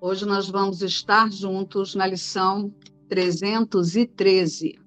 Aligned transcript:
Hoje 0.00 0.24
nós 0.24 0.48
vamos 0.48 0.80
estar 0.80 1.28
juntos 1.32 1.96
na 1.96 2.06
lição 2.06 2.72
313. 3.08 4.78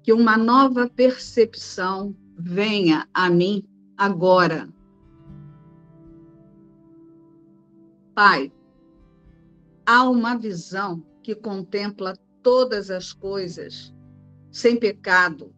Que 0.00 0.12
uma 0.12 0.36
nova 0.36 0.88
percepção 0.88 2.14
venha 2.38 3.08
a 3.12 3.28
mim 3.28 3.66
agora. 3.96 4.72
Pai, 8.14 8.52
há 9.84 10.08
uma 10.08 10.38
visão 10.38 11.04
que 11.20 11.34
contempla 11.34 12.16
todas 12.44 12.92
as 12.92 13.12
coisas 13.12 13.92
sem 14.52 14.78
pecado, 14.78 15.52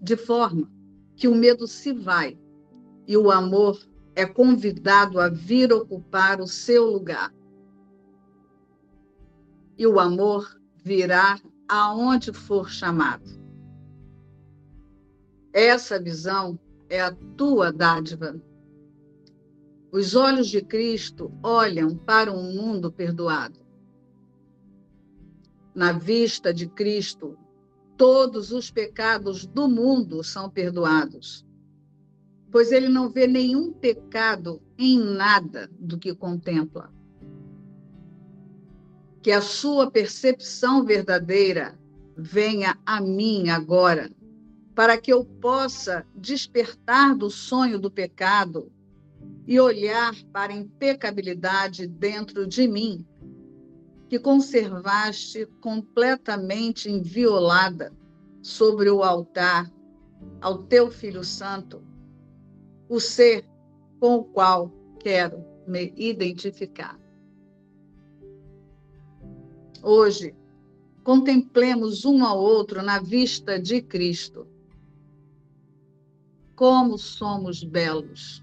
de 0.00 0.16
forma 0.16 0.75
que 1.16 1.26
o 1.26 1.34
medo 1.34 1.66
se 1.66 1.92
vai 1.92 2.38
e 3.06 3.16
o 3.16 3.30
amor 3.30 3.80
é 4.14 4.26
convidado 4.26 5.18
a 5.18 5.28
vir 5.28 5.72
ocupar 5.72 6.40
o 6.40 6.46
seu 6.46 6.84
lugar. 6.86 7.32
E 9.78 9.86
o 9.86 9.98
amor 9.98 10.60
virá 10.82 11.38
aonde 11.68 12.32
for 12.32 12.70
chamado. 12.70 13.30
Essa 15.52 16.00
visão 16.00 16.58
é 16.88 17.00
a 17.00 17.14
tua 17.36 17.72
dádiva. 17.72 18.40
Os 19.90 20.14
olhos 20.14 20.48
de 20.48 20.62
Cristo 20.62 21.32
olham 21.42 21.96
para 21.96 22.32
um 22.32 22.54
mundo 22.54 22.92
perdoado. 22.92 23.60
Na 25.74 25.92
vista 25.92 26.52
de 26.52 26.66
Cristo, 26.68 27.38
todos 27.96 28.52
os 28.52 28.70
pecados 28.70 29.46
do 29.46 29.68
mundo 29.68 30.22
são 30.22 30.50
perdoados, 30.50 31.44
pois 32.50 32.70
ele 32.70 32.88
não 32.88 33.08
vê 33.08 33.26
nenhum 33.26 33.72
pecado 33.72 34.62
em 34.78 34.98
nada 34.98 35.70
do 35.78 35.98
que 35.98 36.14
contempla. 36.14 36.92
Que 39.22 39.32
a 39.32 39.40
sua 39.40 39.90
percepção 39.90 40.84
verdadeira 40.84 41.78
venha 42.16 42.78
a 42.84 43.00
mim 43.00 43.48
agora, 43.48 44.10
para 44.74 44.98
que 44.98 45.12
eu 45.12 45.24
possa 45.24 46.06
despertar 46.14 47.16
do 47.16 47.30
sonho 47.30 47.78
do 47.78 47.90
pecado 47.90 48.70
e 49.46 49.58
olhar 49.58 50.14
para 50.32 50.52
a 50.52 50.56
impecabilidade 50.56 51.86
dentro 51.86 52.46
de 52.46 52.68
mim 52.68 53.06
que 54.08 54.18
conservaste 54.18 55.46
completamente 55.60 56.90
inviolada 56.90 57.92
sobre 58.40 58.88
o 58.90 59.02
altar 59.02 59.70
ao 60.40 60.62
teu 60.64 60.90
Filho 60.90 61.24
Santo, 61.24 61.82
o 62.88 63.00
ser 63.00 63.44
com 63.98 64.16
o 64.16 64.24
qual 64.24 64.70
quero 65.00 65.44
me 65.66 65.92
identificar. 65.96 66.98
Hoje, 69.82 70.34
contemplemos 71.02 72.04
um 72.04 72.24
ao 72.24 72.38
outro 72.38 72.82
na 72.82 73.00
vista 73.00 73.58
de 73.58 73.82
Cristo. 73.82 74.46
Como 76.54 76.96
somos 76.96 77.62
belos! 77.62 78.42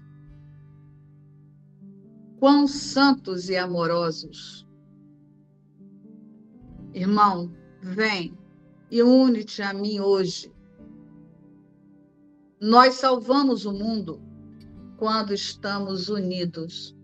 Quão 2.38 2.66
santos 2.66 3.48
e 3.48 3.56
amorosos! 3.56 4.63
Irmão, 6.94 7.52
vem 7.82 8.38
e 8.88 9.02
une-te 9.02 9.62
a 9.62 9.74
mim 9.74 9.98
hoje. 9.98 10.54
Nós 12.60 12.94
salvamos 12.94 13.66
o 13.66 13.72
mundo 13.72 14.22
quando 14.96 15.34
estamos 15.34 16.08
unidos. 16.08 16.96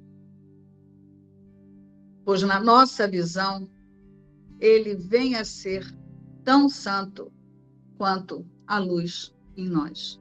Pois 2.25 2.43
na 2.43 2.61
nossa 2.61 3.09
visão, 3.09 3.69
ele 4.61 4.95
vem 4.95 5.35
a 5.35 5.45
ser 5.45 5.85
tão 6.45 6.69
santo 6.69 7.33
quanto 7.99 8.47
a 8.69 8.79
luz 8.79 9.35
em 9.57 9.69
nós. 9.69 10.21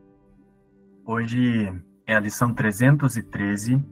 Hoje 1.05 1.71
é 2.07 2.15
a 2.15 2.19
lição 2.19 2.55
313, 2.55 3.85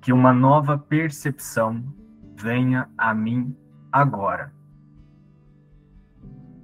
que 0.00 0.12
uma 0.12 0.32
nova 0.32 0.78
percepção 0.78 1.84
venha 2.36 2.88
a 2.96 3.12
mim 3.12 3.56
agora. 3.92 4.52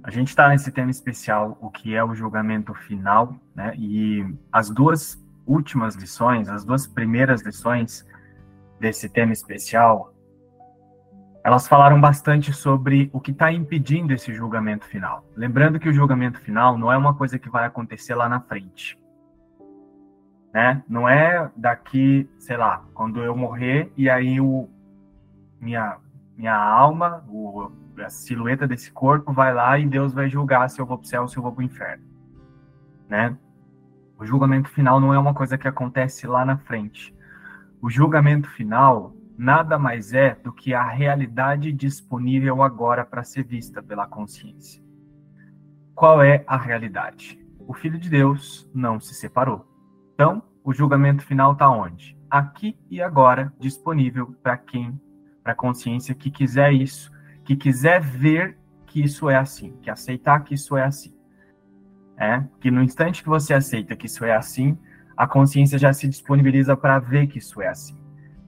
A 0.03 0.11
gente 0.11 0.29
está 0.29 0.49
nesse 0.49 0.71
tema 0.71 0.91
especial, 0.91 1.57
o 1.59 1.69
que 1.69 1.95
é 1.95 2.03
o 2.03 2.13
julgamento 2.13 2.73
final, 2.73 3.35
né? 3.55 3.73
E 3.75 4.23
as 4.51 4.69
duas 4.69 5.19
últimas 5.47 5.95
lições, 5.95 6.47
as 6.47 6.63
duas 6.63 6.85
primeiras 6.85 7.41
lições 7.41 8.05
desse 8.79 9.09
tema 9.09 9.33
especial, 9.33 10.13
elas 11.43 11.67
falaram 11.67 12.01
bastante 12.01 12.51
sobre 12.53 13.09
o 13.13 13.19
que 13.19 13.31
está 13.31 13.51
impedindo 13.51 14.13
esse 14.13 14.33
julgamento 14.33 14.85
final. 14.85 15.23
Lembrando 15.35 15.79
que 15.79 15.89
o 15.89 15.93
julgamento 15.93 16.39
final 16.39 16.77
não 16.77 16.91
é 16.91 16.97
uma 16.97 17.13
coisa 17.13 17.37
que 17.37 17.49
vai 17.49 17.65
acontecer 17.65 18.15
lá 18.15 18.27
na 18.27 18.41
frente. 18.41 18.99
Né? 20.53 20.83
Não 20.87 21.07
é 21.07 21.51
daqui, 21.55 22.29
sei 22.39 22.57
lá, 22.57 22.83
quando 22.93 23.23
eu 23.23 23.35
morrer 23.35 23.91
e 23.95 24.09
aí 24.09 24.39
o 24.41 24.69
minha 25.59 25.97
minha 26.37 26.55
alma, 26.55 27.23
o, 27.29 27.71
a 27.97 28.09
silhueta 28.09 28.67
desse 28.67 28.91
corpo 28.91 29.31
vai 29.31 29.53
lá 29.53 29.79
e 29.79 29.85
Deus 29.85 30.13
vai 30.13 30.29
julgar 30.29 30.69
se 30.69 30.79
eu 30.79 30.85
vou 30.85 30.97
para 30.97 31.05
o 31.05 31.07
céu 31.07 31.21
ou 31.23 31.27
se 31.27 31.37
eu 31.37 31.43
vou 31.43 31.51
para 31.51 31.61
o 31.61 31.65
inferno, 31.65 32.03
né? 33.07 33.37
O 34.17 34.25
julgamento 34.25 34.69
final 34.69 34.99
não 34.99 35.13
é 35.13 35.19
uma 35.19 35.33
coisa 35.33 35.57
que 35.57 35.67
acontece 35.67 36.25
lá 36.25 36.45
na 36.45 36.57
frente. 36.57 37.13
O 37.81 37.89
julgamento 37.89 38.49
final 38.49 39.13
nada 39.37 39.77
mais 39.77 40.13
é 40.13 40.35
do 40.35 40.53
que 40.53 40.73
a 40.73 40.83
realidade 40.83 41.71
disponível 41.71 42.63
agora 42.63 43.05
para 43.05 43.23
ser 43.23 43.43
vista 43.43 43.83
pela 43.83 44.07
consciência. 44.07 44.81
Qual 45.93 46.21
é 46.21 46.43
a 46.47 46.57
realidade? 46.57 47.39
O 47.67 47.73
Filho 47.73 47.97
de 47.97 48.09
Deus 48.09 48.69
não 48.73 48.99
se 48.99 49.13
separou. 49.13 49.65
Então, 50.13 50.41
o 50.63 50.73
julgamento 50.73 51.23
final 51.23 51.53
está 51.53 51.69
onde? 51.69 52.17
Aqui 52.29 52.77
e 52.89 53.01
agora, 53.01 53.53
disponível 53.59 54.33
para 54.41 54.57
quem 54.57 54.99
para 55.45 55.53
a 55.53 55.55
consciência 55.55 56.15
que 56.15 56.31
quiser 56.31 56.73
isso, 56.73 57.11
que 57.43 57.55
quiser 57.55 58.01
ver 58.01 58.57
que 58.87 59.03
isso 59.03 59.29
é 59.29 59.35
assim, 59.35 59.77
que 59.79 59.91
aceitar 59.91 60.43
que 60.43 60.55
isso 60.55 60.75
é 60.75 60.83
assim. 60.83 61.13
É? 62.17 62.43
Que 62.59 62.71
no 62.71 62.81
instante 62.81 63.21
que 63.21 63.29
você 63.29 63.53
aceita 63.53 63.95
que 63.95 64.07
isso 64.07 64.25
é 64.25 64.35
assim, 64.35 64.75
a 65.15 65.27
consciência 65.27 65.77
já 65.77 65.93
se 65.93 66.07
disponibiliza 66.07 66.75
para 66.75 66.97
ver 66.97 67.27
que 67.27 67.37
isso 67.37 67.61
é 67.61 67.67
assim. 67.67 67.95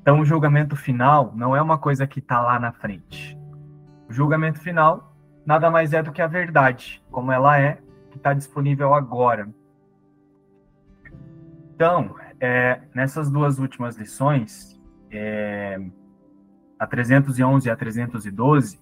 Então, 0.02 0.22
o 0.22 0.26
julgamento 0.26 0.76
final 0.76 1.32
não 1.36 1.56
é 1.56 1.62
uma 1.62 1.78
coisa 1.78 2.08
que 2.08 2.18
está 2.18 2.42
lá 2.42 2.60
na 2.60 2.72
frente. 2.72 3.38
O 4.10 4.14
julgamento 4.14 4.60
final 4.60 5.16
nada 5.46 5.70
mais 5.70 5.94
é 5.94 6.02
do 6.02 6.12
que 6.12 6.22
a 6.22 6.28
verdade, 6.28 7.04
como 7.12 7.32
ela 7.32 7.60
é, 7.60 7.78
que 8.10 8.18
está 8.18 8.34
disponível 8.34 8.96
agora. 8.96 9.48
Então, 11.76 12.16
é, 12.40 12.82
nessas 12.96 13.30
duas 13.30 13.60
últimas 13.60 13.96
lições, 13.98 14.82
é, 15.12 15.80
a 16.80 16.86
311 16.86 17.68
e 17.68 17.72
a 17.72 17.76
312, 17.76 18.80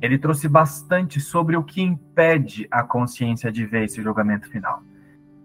ele 0.00 0.18
trouxe 0.18 0.48
bastante 0.48 1.20
sobre 1.20 1.56
o 1.56 1.62
que 1.62 1.82
impede 1.82 2.66
a 2.70 2.82
consciência 2.82 3.52
de 3.52 3.64
ver 3.64 3.84
esse 3.84 4.02
julgamento 4.02 4.48
final. 4.48 4.82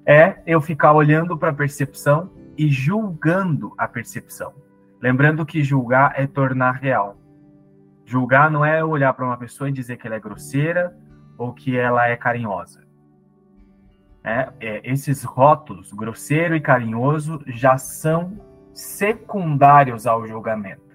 É 0.05 0.41
eu 0.45 0.61
ficar 0.61 0.93
olhando 0.93 1.37
para 1.37 1.49
a 1.49 1.53
percepção 1.53 2.31
e 2.57 2.69
julgando 2.69 3.73
a 3.77 3.87
percepção. 3.87 4.53
Lembrando 5.01 5.45
que 5.45 5.63
julgar 5.63 6.13
é 6.15 6.27
tornar 6.27 6.73
real. 6.73 7.17
Julgar 8.05 8.51
não 8.51 8.65
é 8.65 8.83
olhar 8.83 9.13
para 9.13 9.25
uma 9.25 9.37
pessoa 9.37 9.69
e 9.69 9.73
dizer 9.73 9.97
que 9.97 10.07
ela 10.07 10.15
é 10.15 10.19
grosseira 10.19 10.95
ou 11.37 11.53
que 11.53 11.77
ela 11.77 12.07
é 12.07 12.15
carinhosa. 12.15 12.81
É, 14.23 14.49
é, 14.59 14.91
esses 14.91 15.23
rótulos, 15.23 15.91
grosseiro 15.91 16.55
e 16.55 16.61
carinhoso, 16.61 17.41
já 17.47 17.77
são 17.77 18.39
secundários 18.73 20.05
ao 20.05 20.27
julgamento 20.27 20.90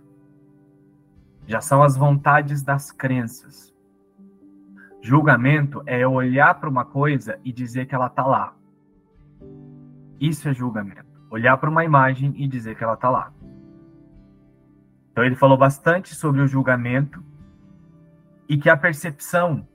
já 1.46 1.60
são 1.60 1.82
as 1.82 1.96
vontades 1.96 2.62
das 2.62 2.90
crenças. 2.90 3.74
Julgamento 5.00 5.82
é 5.86 6.06
olhar 6.06 6.54
para 6.54 6.68
uma 6.68 6.84
coisa 6.84 7.38
e 7.44 7.52
dizer 7.52 7.86
que 7.86 7.94
ela 7.94 8.08
está 8.08 8.26
lá. 8.26 8.54
Isso 10.20 10.48
é 10.48 10.54
julgamento. 10.54 11.06
Olhar 11.30 11.56
para 11.58 11.70
uma 11.70 11.84
imagem 11.84 12.34
e 12.36 12.48
dizer 12.48 12.76
que 12.76 12.82
ela 12.82 12.94
está 12.94 13.08
lá. 13.08 13.32
Então 15.12 15.24
ele 15.24 15.36
falou 15.36 15.56
bastante 15.56 16.14
sobre 16.14 16.40
o 16.40 16.46
julgamento 16.46 17.22
e 18.48 18.56
que 18.56 18.68
a 18.68 18.76
percepção 18.76 19.66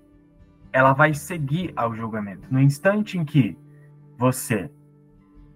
ela 0.71 0.93
vai 0.93 1.13
seguir 1.13 1.73
ao 1.75 1.95
julgamento. 1.95 2.47
No 2.51 2.59
instante 2.59 3.17
em 3.17 3.25
que 3.25 3.57
você 4.17 4.71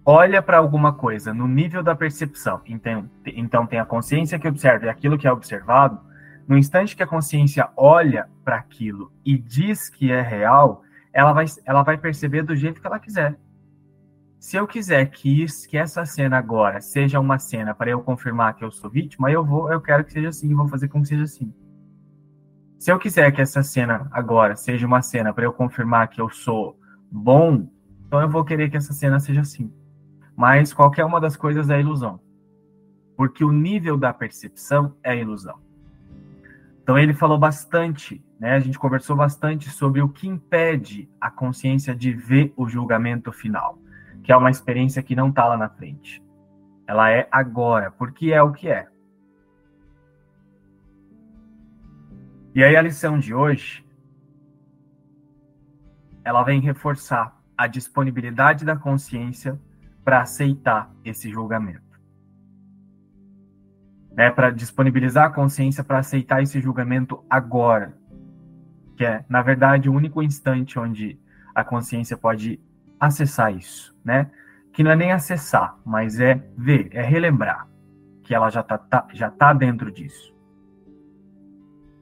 olha 0.04 0.40
para 0.40 0.58
alguma 0.58 0.92
coisa 0.92 1.32
no 1.32 1.48
nível 1.48 1.82
da 1.82 1.94
percepção, 1.94 2.60
então, 2.66 3.10
então 3.26 3.66
tem 3.66 3.78
a 3.78 3.84
consciência 3.84 4.38
que 4.38 4.48
observa 4.48 4.86
e 4.86 4.88
aquilo 4.88 5.18
que 5.18 5.26
é 5.26 5.32
observado, 5.32 6.00
no 6.48 6.56
instante 6.56 6.94
que 6.94 7.02
a 7.02 7.06
consciência 7.06 7.68
olha 7.76 8.28
para 8.44 8.56
aquilo 8.56 9.12
e 9.24 9.36
diz 9.36 9.88
que 9.88 10.12
é 10.12 10.20
real, 10.20 10.82
ela 11.12 11.32
vai, 11.32 11.46
ela 11.64 11.82
vai 11.82 11.98
perceber 11.98 12.42
do 12.42 12.54
jeito 12.54 12.80
que 12.80 12.86
ela 12.86 13.00
quiser. 13.00 13.38
Se 14.38 14.56
eu 14.56 14.66
quiser 14.66 15.06
que, 15.06 15.42
isso, 15.42 15.68
que 15.68 15.76
essa 15.76 16.04
cena 16.04 16.36
agora 16.38 16.80
seja 16.80 17.18
uma 17.18 17.38
cena 17.38 17.74
para 17.74 17.90
eu 17.90 18.00
confirmar 18.00 18.54
que 18.54 18.64
eu 18.64 18.70
sou 18.70 18.88
vítima, 18.88 19.30
eu 19.30 19.44
vou, 19.44 19.72
eu 19.72 19.80
quero 19.80 20.04
que 20.04 20.12
seja 20.12 20.28
assim, 20.28 20.54
vou 20.54 20.68
fazer 20.68 20.88
com 20.88 21.02
que 21.02 21.08
seja 21.08 21.24
assim. 21.24 21.52
Se 22.78 22.92
eu 22.92 22.98
quiser 22.98 23.32
que 23.32 23.40
essa 23.40 23.62
cena 23.62 24.06
agora 24.12 24.54
seja 24.54 24.86
uma 24.86 25.02
cena 25.02 25.32
para 25.32 25.44
eu 25.44 25.52
confirmar 25.52 26.08
que 26.08 26.20
eu 26.20 26.28
sou 26.30 26.78
bom, 27.10 27.66
então 28.06 28.20
eu 28.20 28.28
vou 28.28 28.44
querer 28.44 28.70
que 28.70 28.76
essa 28.76 28.92
cena 28.92 29.18
seja 29.18 29.40
assim. 29.40 29.72
Mas 30.36 30.72
qualquer 30.72 31.04
uma 31.04 31.20
das 31.20 31.36
coisas 31.36 31.70
é 31.70 31.80
ilusão. 31.80 32.20
Porque 33.16 33.42
o 33.42 33.50
nível 33.50 33.96
da 33.96 34.12
percepção 34.12 34.94
é 35.02 35.16
ilusão. 35.16 35.65
Então 36.86 36.96
ele 36.96 37.12
falou 37.12 37.36
bastante, 37.36 38.24
né? 38.38 38.52
A 38.52 38.60
gente 38.60 38.78
conversou 38.78 39.16
bastante 39.16 39.68
sobre 39.70 40.00
o 40.00 40.08
que 40.08 40.28
impede 40.28 41.10
a 41.20 41.28
consciência 41.28 41.92
de 41.96 42.12
ver 42.12 42.54
o 42.56 42.68
julgamento 42.68 43.32
final, 43.32 43.76
que 44.22 44.30
é 44.30 44.36
uma 44.36 44.52
experiência 44.52 45.02
que 45.02 45.16
não 45.16 45.30
está 45.30 45.48
lá 45.48 45.56
na 45.56 45.68
frente. 45.68 46.22
Ela 46.86 47.10
é 47.10 47.26
agora, 47.28 47.90
porque 47.90 48.32
é 48.32 48.40
o 48.40 48.52
que 48.52 48.68
é. 48.68 48.86
E 52.54 52.62
aí 52.62 52.76
a 52.76 52.82
lição 52.82 53.18
de 53.18 53.34
hoje 53.34 53.84
ela 56.22 56.44
vem 56.44 56.60
reforçar 56.60 57.36
a 57.58 57.66
disponibilidade 57.66 58.64
da 58.64 58.76
consciência 58.76 59.60
para 60.04 60.20
aceitar 60.20 60.88
esse 61.04 61.28
julgamento. 61.32 61.85
Né, 64.16 64.30
para 64.30 64.50
disponibilizar 64.50 65.26
a 65.26 65.30
consciência 65.30 65.84
para 65.84 65.98
aceitar 65.98 66.42
esse 66.42 66.58
julgamento 66.58 67.22
agora, 67.28 67.94
que 68.96 69.04
é, 69.04 69.22
na 69.28 69.42
verdade, 69.42 69.90
o 69.90 69.92
único 69.92 70.22
instante 70.22 70.78
onde 70.78 71.20
a 71.54 71.62
consciência 71.62 72.16
pode 72.16 72.58
acessar 72.98 73.54
isso, 73.54 73.94
né? 74.02 74.30
Que 74.72 74.82
não 74.82 74.90
é 74.90 74.96
nem 74.96 75.12
acessar, 75.12 75.76
mas 75.84 76.18
é 76.18 76.42
ver, 76.56 76.88
é 76.92 77.02
relembrar 77.02 77.68
que 78.26 78.34
ela 78.34 78.50
já 78.50 78.60
está 78.60 78.76
tá, 78.76 79.06
já 79.12 79.30
tá 79.30 79.52
dentro 79.52 79.92
disso. 79.92 80.34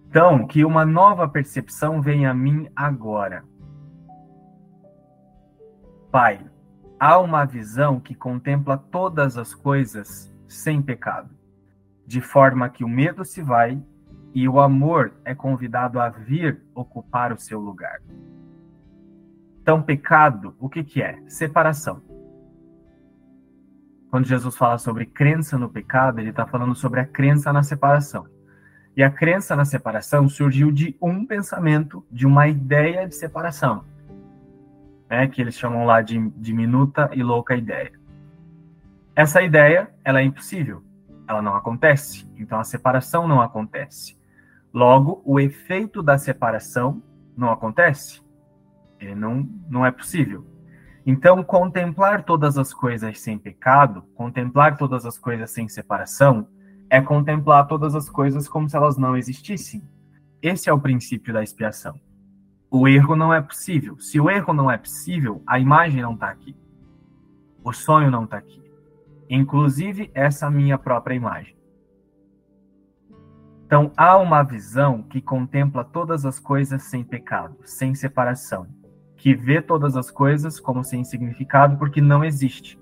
Então, 0.08 0.46
que 0.46 0.64
uma 0.64 0.87
nova 0.87 1.28
percepção 1.28 2.00
venha 2.00 2.31
a 2.31 2.34
mim 2.34 2.69
agora. 2.75 3.44
Pai, 6.10 6.40
há 6.99 7.19
uma 7.19 7.44
visão 7.44 7.99
que 7.99 8.14
contempla 8.14 8.78
todas 8.78 9.37
as 9.37 9.52
coisas 9.52 10.32
sem 10.49 10.81
pecado, 10.81 11.33
de 12.06 12.21
forma 12.21 12.69
que 12.69 12.85
o 12.85 12.89
medo 12.89 13.25
se 13.25 13.43
vai 13.43 13.81
e 14.35 14.49
o 14.49 14.61
amor 14.61 15.15
é 15.25 15.35
convidado 15.35 16.01
a 16.01 16.09
vir 16.09 16.61
ocupar 16.75 17.33
o 17.33 17.39
seu 17.39 17.61
lugar. 17.61 18.01
Então, 19.62 19.81
pecado, 19.81 20.55
o 20.59 20.69
que, 20.69 20.85
que 20.85 21.01
é? 21.01 21.19
Separação. 21.27 22.03
Quando 24.11 24.27
Jesus 24.27 24.56
fala 24.56 24.79
sobre 24.79 25.06
crença 25.06 25.59
no 25.59 25.69
pecado, 25.69 26.21
ele 26.21 26.31
está 26.31 26.47
falando 26.47 26.75
sobre 26.75 27.01
a 27.01 27.06
crença 27.06 27.53
na 27.53 27.62
separação. 27.62 28.27
E 28.97 29.03
a 29.03 29.11
crença 29.11 29.56
na 29.56 29.65
separação 29.65 30.29
surgiu 30.29 30.71
de 30.71 30.97
um 31.01 31.27
pensamento, 31.27 32.06
de 32.12 32.27
uma 32.27 32.47
ideia 32.47 33.09
de 33.09 33.15
separação, 33.17 33.85
né, 35.11 35.27
que 35.27 35.41
eles 35.41 35.56
chamam 35.56 35.85
lá 35.85 36.01
de 36.01 36.31
diminuta 36.37 37.11
e 37.12 37.23
louca 37.23 37.56
ideia. 37.56 37.93
Essa 39.17 39.43
ideia, 39.43 39.91
ela 40.05 40.21
é 40.21 40.25
impossível, 40.25 40.83
ela 41.26 41.43
não 41.43 41.56
acontece, 41.56 42.29
então 42.37 42.59
a 42.59 42.65
separação 42.65 43.26
não 43.26 43.41
acontece. 43.41 44.17
Logo, 44.73 45.23
o 45.25 45.38
efeito 45.38 46.03
da 46.03 46.19
separação 46.19 47.03
não 47.37 47.50
acontece, 47.50 48.23
ele 48.99 49.15
não, 49.15 49.49
não 49.69 49.87
é 49.87 49.91
possível. 49.91 50.47
Então, 51.06 51.43
contemplar 51.44 52.25
todas 52.25 52.56
as 52.56 52.73
coisas 52.73 53.21
sem 53.21 53.38
pecado, 53.38 54.03
contemplar 54.15 54.76
todas 54.76 55.05
as 55.05 55.19
coisas 55.19 55.50
sem 55.50 55.69
separação, 55.69 56.49
é 56.88 57.00
contemplar 57.00 57.67
todas 57.67 57.94
as 57.94 58.09
coisas 58.09 58.49
como 58.49 58.69
se 58.69 58.77
elas 58.77 58.97
não 58.97 59.17
existissem. 59.17 59.87
Esse 60.41 60.70
é 60.70 60.73
o 60.73 60.81
princípio 60.81 61.32
da 61.32 61.43
expiação. 61.43 62.00
O 62.70 62.88
erro 62.88 63.15
não 63.15 63.32
é 63.32 63.41
possível. 63.41 63.99
Se 64.00 64.19
o 64.19 64.31
erro 64.31 64.53
não 64.53 64.70
é 64.70 64.79
possível, 64.79 65.43
a 65.47 65.59
imagem 65.59 66.03
não 66.03 66.15
está 66.15 66.31
aqui. 66.31 66.56
O 67.62 67.73
sonho 67.73 68.11
não 68.11 68.25
está 68.25 68.38
aqui. 68.38 68.63
Inclusive 69.29 70.11
essa 70.15 70.50
minha 70.50 70.79
própria 70.79 71.15
imagem. 71.15 71.56
Então, 73.67 73.91
há 73.97 74.17
uma 74.19 74.43
visão 74.43 75.03
que 75.03 75.21
contempla 75.21 75.85
todas 75.85 76.25
as 76.25 76.38
coisas 76.38 76.82
sem 76.85 77.03
pecado, 77.03 77.56
sem 77.65 77.94
separação, 77.94 78.67
que 79.17 79.35
vê 79.35 79.61
todas 79.61 79.97
as 79.97 80.11
coisas 80.11 80.61
como 80.61 80.85
sem 80.85 81.03
significado 81.03 81.76
porque 81.79 82.00
não 82.00 82.25
existe 82.25 82.79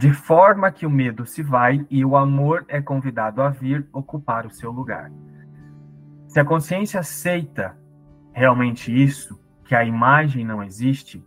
de 0.00 0.14
forma 0.14 0.72
que 0.72 0.86
o 0.86 0.90
medo 0.90 1.26
se 1.26 1.42
vai 1.42 1.86
e 1.90 2.02
o 2.02 2.16
amor 2.16 2.64
é 2.68 2.80
convidado 2.80 3.42
a 3.42 3.50
vir 3.50 3.86
ocupar 3.92 4.46
o 4.46 4.50
seu 4.50 4.70
lugar. 4.70 5.12
Se 6.26 6.40
a 6.40 6.44
consciência 6.44 7.00
aceita 7.00 7.76
realmente 8.32 8.90
isso, 8.90 9.38
que 9.62 9.74
a 9.74 9.84
imagem 9.84 10.42
não 10.42 10.62
existe, 10.62 11.22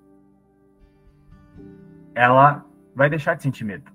ela 2.15 2.65
vai 2.95 3.10
deixar 3.10 3.36
de 3.36 3.44
sentir 3.44 3.63
medo. 3.63 3.92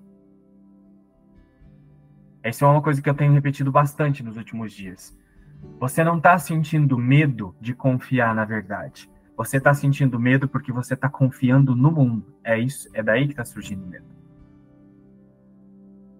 Essa 2.42 2.64
é 2.64 2.68
uma 2.68 2.82
coisa 2.82 3.02
que 3.02 3.08
eu 3.08 3.14
tenho 3.14 3.32
repetido 3.32 3.70
bastante 3.70 4.22
nos 4.22 4.36
últimos 4.36 4.72
dias. 4.72 5.16
Você 5.78 6.04
não 6.04 6.18
está 6.18 6.38
sentindo 6.38 6.96
medo 6.96 7.54
de 7.60 7.74
confiar 7.74 8.34
na 8.34 8.44
verdade. 8.44 9.10
Você 9.36 9.58
está 9.58 9.74
sentindo 9.74 10.18
medo 10.18 10.48
porque 10.48 10.72
você 10.72 10.94
está 10.94 11.08
confiando 11.08 11.74
no 11.74 11.90
mundo. 11.90 12.34
É 12.42 12.58
isso, 12.58 12.88
é 12.92 13.02
daí 13.02 13.26
que 13.26 13.32
está 13.32 13.44
surgindo 13.44 13.86
medo 13.86 14.18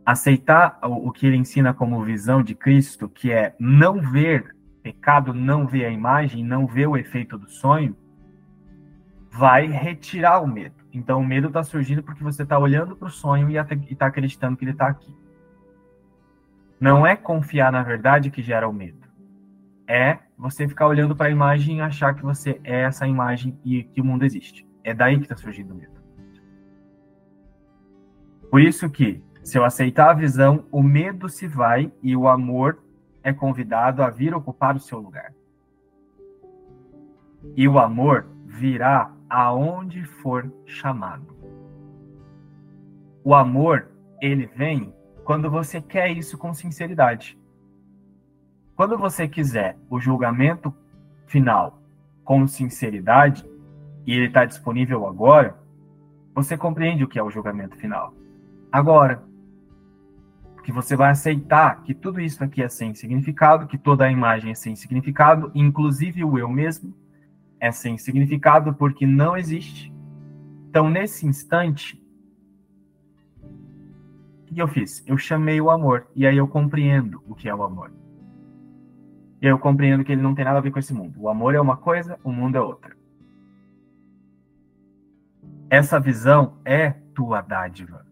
aceitar 0.08 0.78
o, 0.82 1.12
que 1.12 1.26
ele 1.26 1.36
ensina 1.36 1.74
como 1.74 2.02
visão 2.02 2.42
de 2.42 2.54
Cristo, 2.54 3.10
que 3.10 3.30
é 3.30 3.54
não 3.58 4.00
ver 4.00 4.56
pecado, 4.82 5.34
não 5.34 5.66
ver 5.66 5.84
a 5.84 5.90
imagem, 5.90 6.42
não 6.42 6.66
ver 6.66 6.86
o 6.86 6.96
efeito 6.96 7.36
do 7.36 7.46
sonho, 7.46 7.94
vai 9.30 9.66
retirar 9.66 10.40
o 10.40 10.46
medo. 10.46 10.77
Então, 10.92 11.20
o 11.20 11.26
medo 11.26 11.48
está 11.48 11.62
surgindo 11.62 12.02
porque 12.02 12.24
você 12.24 12.42
está 12.42 12.58
olhando 12.58 12.96
para 12.96 13.08
o 13.08 13.10
sonho 13.10 13.50
e 13.50 13.56
está 13.90 14.06
acreditando 14.06 14.56
que 14.56 14.64
ele 14.64 14.72
está 14.72 14.88
aqui. 14.88 15.14
Não 16.80 17.06
é 17.06 17.16
confiar 17.16 17.72
na 17.72 17.82
verdade 17.82 18.30
que 18.30 18.42
gera 18.42 18.68
o 18.68 18.72
medo. 18.72 19.06
É 19.86 20.18
você 20.36 20.68
ficar 20.68 20.86
olhando 20.86 21.16
para 21.16 21.26
a 21.26 21.30
imagem 21.30 21.78
e 21.78 21.80
achar 21.80 22.14
que 22.14 22.22
você 22.22 22.60
é 22.62 22.82
essa 22.82 23.06
imagem 23.06 23.58
e 23.64 23.82
que 23.82 24.00
o 24.00 24.04
mundo 24.04 24.24
existe. 24.24 24.66
É 24.84 24.94
daí 24.94 25.16
que 25.16 25.24
está 25.24 25.36
surgindo 25.36 25.74
o 25.74 25.76
medo. 25.76 25.98
Por 28.50 28.60
isso 28.60 28.88
que 28.88 29.22
se 29.42 29.58
eu 29.58 29.64
aceitar 29.64 30.10
a 30.10 30.14
visão, 30.14 30.64
o 30.70 30.82
medo 30.82 31.28
se 31.28 31.46
vai 31.46 31.92
e 32.02 32.16
o 32.16 32.28
amor 32.28 32.78
é 33.22 33.32
convidado 33.32 34.02
a 34.02 34.10
vir 34.10 34.34
ocupar 34.34 34.76
o 34.76 34.80
seu 34.80 34.98
lugar. 34.98 35.32
E 37.56 37.66
o 37.66 37.78
amor 37.78 38.26
virá 38.46 39.10
aonde 39.28 40.04
for 40.04 40.52
chamado. 40.66 41.36
O 43.24 43.34
amor, 43.34 43.88
ele 44.20 44.46
vem 44.46 44.92
quando 45.24 45.50
você 45.50 45.80
quer 45.80 46.10
isso 46.10 46.38
com 46.38 46.54
sinceridade. 46.54 47.38
Quando 48.74 48.96
você 48.96 49.28
quiser 49.28 49.76
o 49.90 50.00
julgamento 50.00 50.74
final 51.26 51.82
com 52.24 52.46
sinceridade, 52.46 53.44
e 54.06 54.12
ele 54.14 54.26
está 54.26 54.44
disponível 54.44 55.06
agora, 55.06 55.56
você 56.34 56.56
compreende 56.56 57.04
o 57.04 57.08
que 57.08 57.18
é 57.18 57.22
o 57.22 57.30
julgamento 57.30 57.76
final. 57.76 58.14
Agora, 58.72 59.22
que 60.68 60.72
você 60.72 60.94
vai 60.94 61.10
aceitar 61.10 61.82
que 61.82 61.94
tudo 61.94 62.20
isso 62.20 62.44
aqui 62.44 62.62
é 62.62 62.68
sem 62.68 62.94
significado, 62.94 63.66
que 63.66 63.78
toda 63.78 64.04
a 64.04 64.12
imagem 64.12 64.50
é 64.50 64.54
sem 64.54 64.76
significado, 64.76 65.50
inclusive 65.54 66.22
o 66.22 66.38
eu 66.38 66.46
mesmo 66.46 66.94
é 67.60 67.70
sem 67.70 67.98
significado 67.98 68.74
porque 68.74 69.06
não 69.06 69.36
existe. 69.36 69.92
Então, 70.68 70.88
nesse 70.88 71.26
instante, 71.26 72.02
o 74.42 74.54
que 74.54 74.60
eu 74.60 74.68
fiz? 74.68 75.02
Eu 75.06 75.18
chamei 75.18 75.60
o 75.60 75.70
amor, 75.70 76.06
e 76.14 76.26
aí 76.26 76.36
eu 76.36 76.48
compreendo 76.48 77.22
o 77.26 77.34
que 77.34 77.48
é 77.48 77.54
o 77.54 77.62
amor. 77.62 77.92
E 79.40 79.46
aí 79.46 79.52
eu 79.52 79.58
compreendo 79.58 80.04
que 80.04 80.12
ele 80.12 80.22
não 80.22 80.34
tem 80.34 80.44
nada 80.44 80.58
a 80.58 80.62
ver 80.62 80.70
com 80.70 80.78
esse 80.78 80.92
mundo. 80.92 81.20
O 81.20 81.28
amor 81.28 81.54
é 81.54 81.60
uma 81.60 81.76
coisa, 81.76 82.18
o 82.24 82.32
mundo 82.32 82.56
é 82.56 82.60
outra. 82.60 82.96
Essa 85.70 86.00
visão 86.00 86.58
é 86.64 86.90
tua 87.14 87.40
dádiva. 87.40 88.06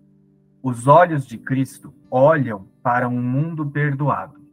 Os 0.63 0.87
olhos 0.87 1.27
de 1.27 1.39
Cristo 1.39 1.95
olham 2.11 2.67
para 2.83 3.09
um 3.09 3.23
mundo 3.23 3.67
perdoado. 3.67 4.46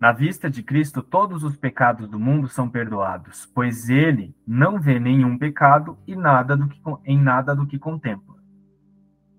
Na 0.00 0.12
vista 0.12 0.50
de 0.50 0.62
Cristo, 0.62 1.02
todos 1.02 1.42
os 1.42 1.56
pecados 1.56 2.08
do 2.08 2.18
mundo 2.18 2.48
são 2.48 2.68
perdoados, 2.68 3.46
pois 3.54 3.88
ele 3.88 4.34
não 4.46 4.80
vê 4.80 4.98
nenhum 4.98 5.38
pecado 5.38 5.96
e 6.06 6.14
nada 6.16 6.56
do 6.56 6.68
que, 6.68 6.80
em 7.04 7.18
nada 7.18 7.54
do 7.54 7.66
que 7.66 7.78
contempla. 7.78 8.34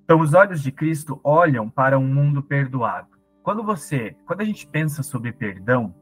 Então, 0.03 0.19
os 0.19 0.33
olhos 0.33 0.62
de 0.62 0.71
Cristo 0.71 1.19
olham 1.24 1.69
para 1.69 1.97
um 1.97 2.07
mundo 2.07 2.41
perdoado. 2.41 3.07
Quando 3.43 3.63
você, 3.63 4.15
quando 4.25 4.41
a 4.41 4.45
gente 4.45 4.65
pensa 4.67 5.03
sobre 5.03 5.31
perdão, 5.31 5.93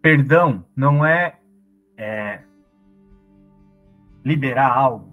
perdão 0.00 0.64
não 0.76 1.04
é, 1.04 1.38
é 1.96 2.42
liberar 4.24 4.72
algo, 4.72 5.12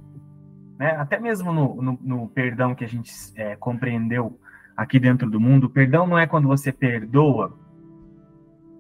né? 0.78 0.92
Até 0.92 1.20
mesmo 1.20 1.52
no, 1.52 1.82
no, 1.82 2.00
no 2.02 2.30
perdão 2.30 2.74
que 2.74 2.86
a 2.86 2.88
gente 2.88 3.12
é, 3.36 3.56
compreendeu 3.56 4.40
aqui 4.80 4.98
dentro 4.98 5.30
do 5.30 5.42
mundo, 5.42 5.70
perdão 5.70 6.08
não 6.08 6.18
é 6.18 6.26
quando 6.26 6.48
você 6.48 6.72
perdoa, 6.72 7.54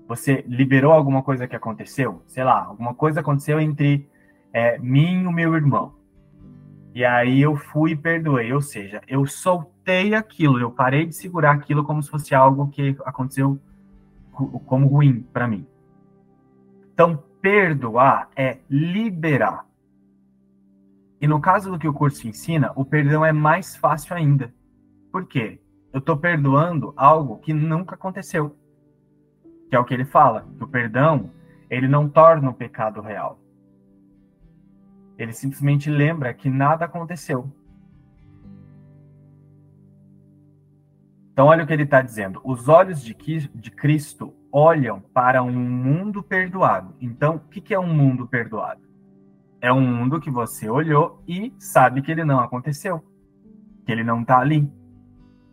você 0.07 0.45
liberou 0.47 0.93
alguma 0.93 1.21
coisa 1.21 1.45
que 1.45 1.55
aconteceu, 1.55 2.23
sei 2.25 2.45
lá, 2.45 2.63
alguma 2.63 2.95
coisa 2.95 3.19
aconteceu 3.19 3.59
entre 3.59 4.07
é, 4.53 4.79
mim 4.79 5.23
e 5.23 5.27
o 5.27 5.31
meu 5.31 5.53
irmão. 5.53 5.93
E 6.95 7.03
aí 7.03 7.41
eu 7.41 7.57
fui 7.57 7.91
e 7.91 7.95
perdoei, 7.97 8.53
ou 8.53 8.61
seja, 8.61 9.01
eu 9.09 9.25
soltei 9.25 10.15
aquilo, 10.15 10.57
eu 10.57 10.71
parei 10.71 11.05
de 11.05 11.13
segurar 11.13 11.51
aquilo 11.51 11.83
como 11.83 12.01
se 12.01 12.09
fosse 12.09 12.33
algo 12.33 12.69
que 12.69 12.95
aconteceu 13.03 13.59
como 14.65 14.87
ruim 14.87 15.21
para 15.33 15.49
mim. 15.49 15.67
Então, 16.93 17.21
perdoar 17.41 18.29
é 18.37 18.59
liberar. 18.69 19.65
E 21.19 21.27
no 21.27 21.41
caso 21.41 21.69
do 21.69 21.77
que 21.77 21.87
o 21.87 21.93
curso 21.93 22.25
ensina, 22.25 22.71
o 22.73 22.85
perdão 22.85 23.25
é 23.25 23.33
mais 23.33 23.75
fácil 23.75 24.15
ainda. 24.15 24.53
Por 25.11 25.25
quê? 25.25 25.59
Eu 25.91 25.99
estou 25.99 26.17
perdoando 26.17 26.93
algo 26.95 27.37
que 27.39 27.53
nunca 27.53 27.95
aconteceu. 27.95 28.55
Que 29.69 29.75
é 29.75 29.79
o 29.79 29.85
que 29.85 29.93
ele 29.93 30.05
fala, 30.05 30.47
que 30.57 30.63
o 30.63 30.67
perdão, 30.67 31.31
ele 31.69 31.87
não 31.87 32.07
torna 32.07 32.49
o 32.49 32.53
pecado 32.53 33.01
real. 33.01 33.39
Ele 35.17 35.33
simplesmente 35.33 35.89
lembra 35.89 36.33
que 36.33 36.49
nada 36.49 36.85
aconteceu. 36.85 37.51
Então, 41.31 41.47
olha 41.47 41.63
o 41.63 41.67
que 41.67 41.73
ele 41.73 41.83
está 41.83 42.01
dizendo. 42.01 42.41
Os 42.43 42.67
olhos 42.67 43.01
de, 43.01 43.13
de 43.13 43.71
Cristo 43.71 44.33
olham 44.51 44.99
para 45.13 45.41
um 45.41 45.53
mundo 45.53 46.21
perdoado. 46.21 46.95
Então, 46.99 47.35
o 47.35 47.39
que 47.39 47.73
é 47.73 47.79
um 47.79 47.87
mundo 47.87 48.27
perdoado? 48.27 48.81
É 49.61 49.71
um 49.71 49.81
mundo 49.81 50.19
que 50.19 50.31
você 50.31 50.69
olhou 50.69 51.21
e 51.27 51.53
sabe 51.57 52.01
que 52.01 52.11
ele 52.11 52.23
não 52.23 52.39
aconteceu, 52.39 53.03
que 53.85 53.91
ele 53.91 54.03
não 54.03 54.21
está 54.21 54.39
ali. 54.39 54.69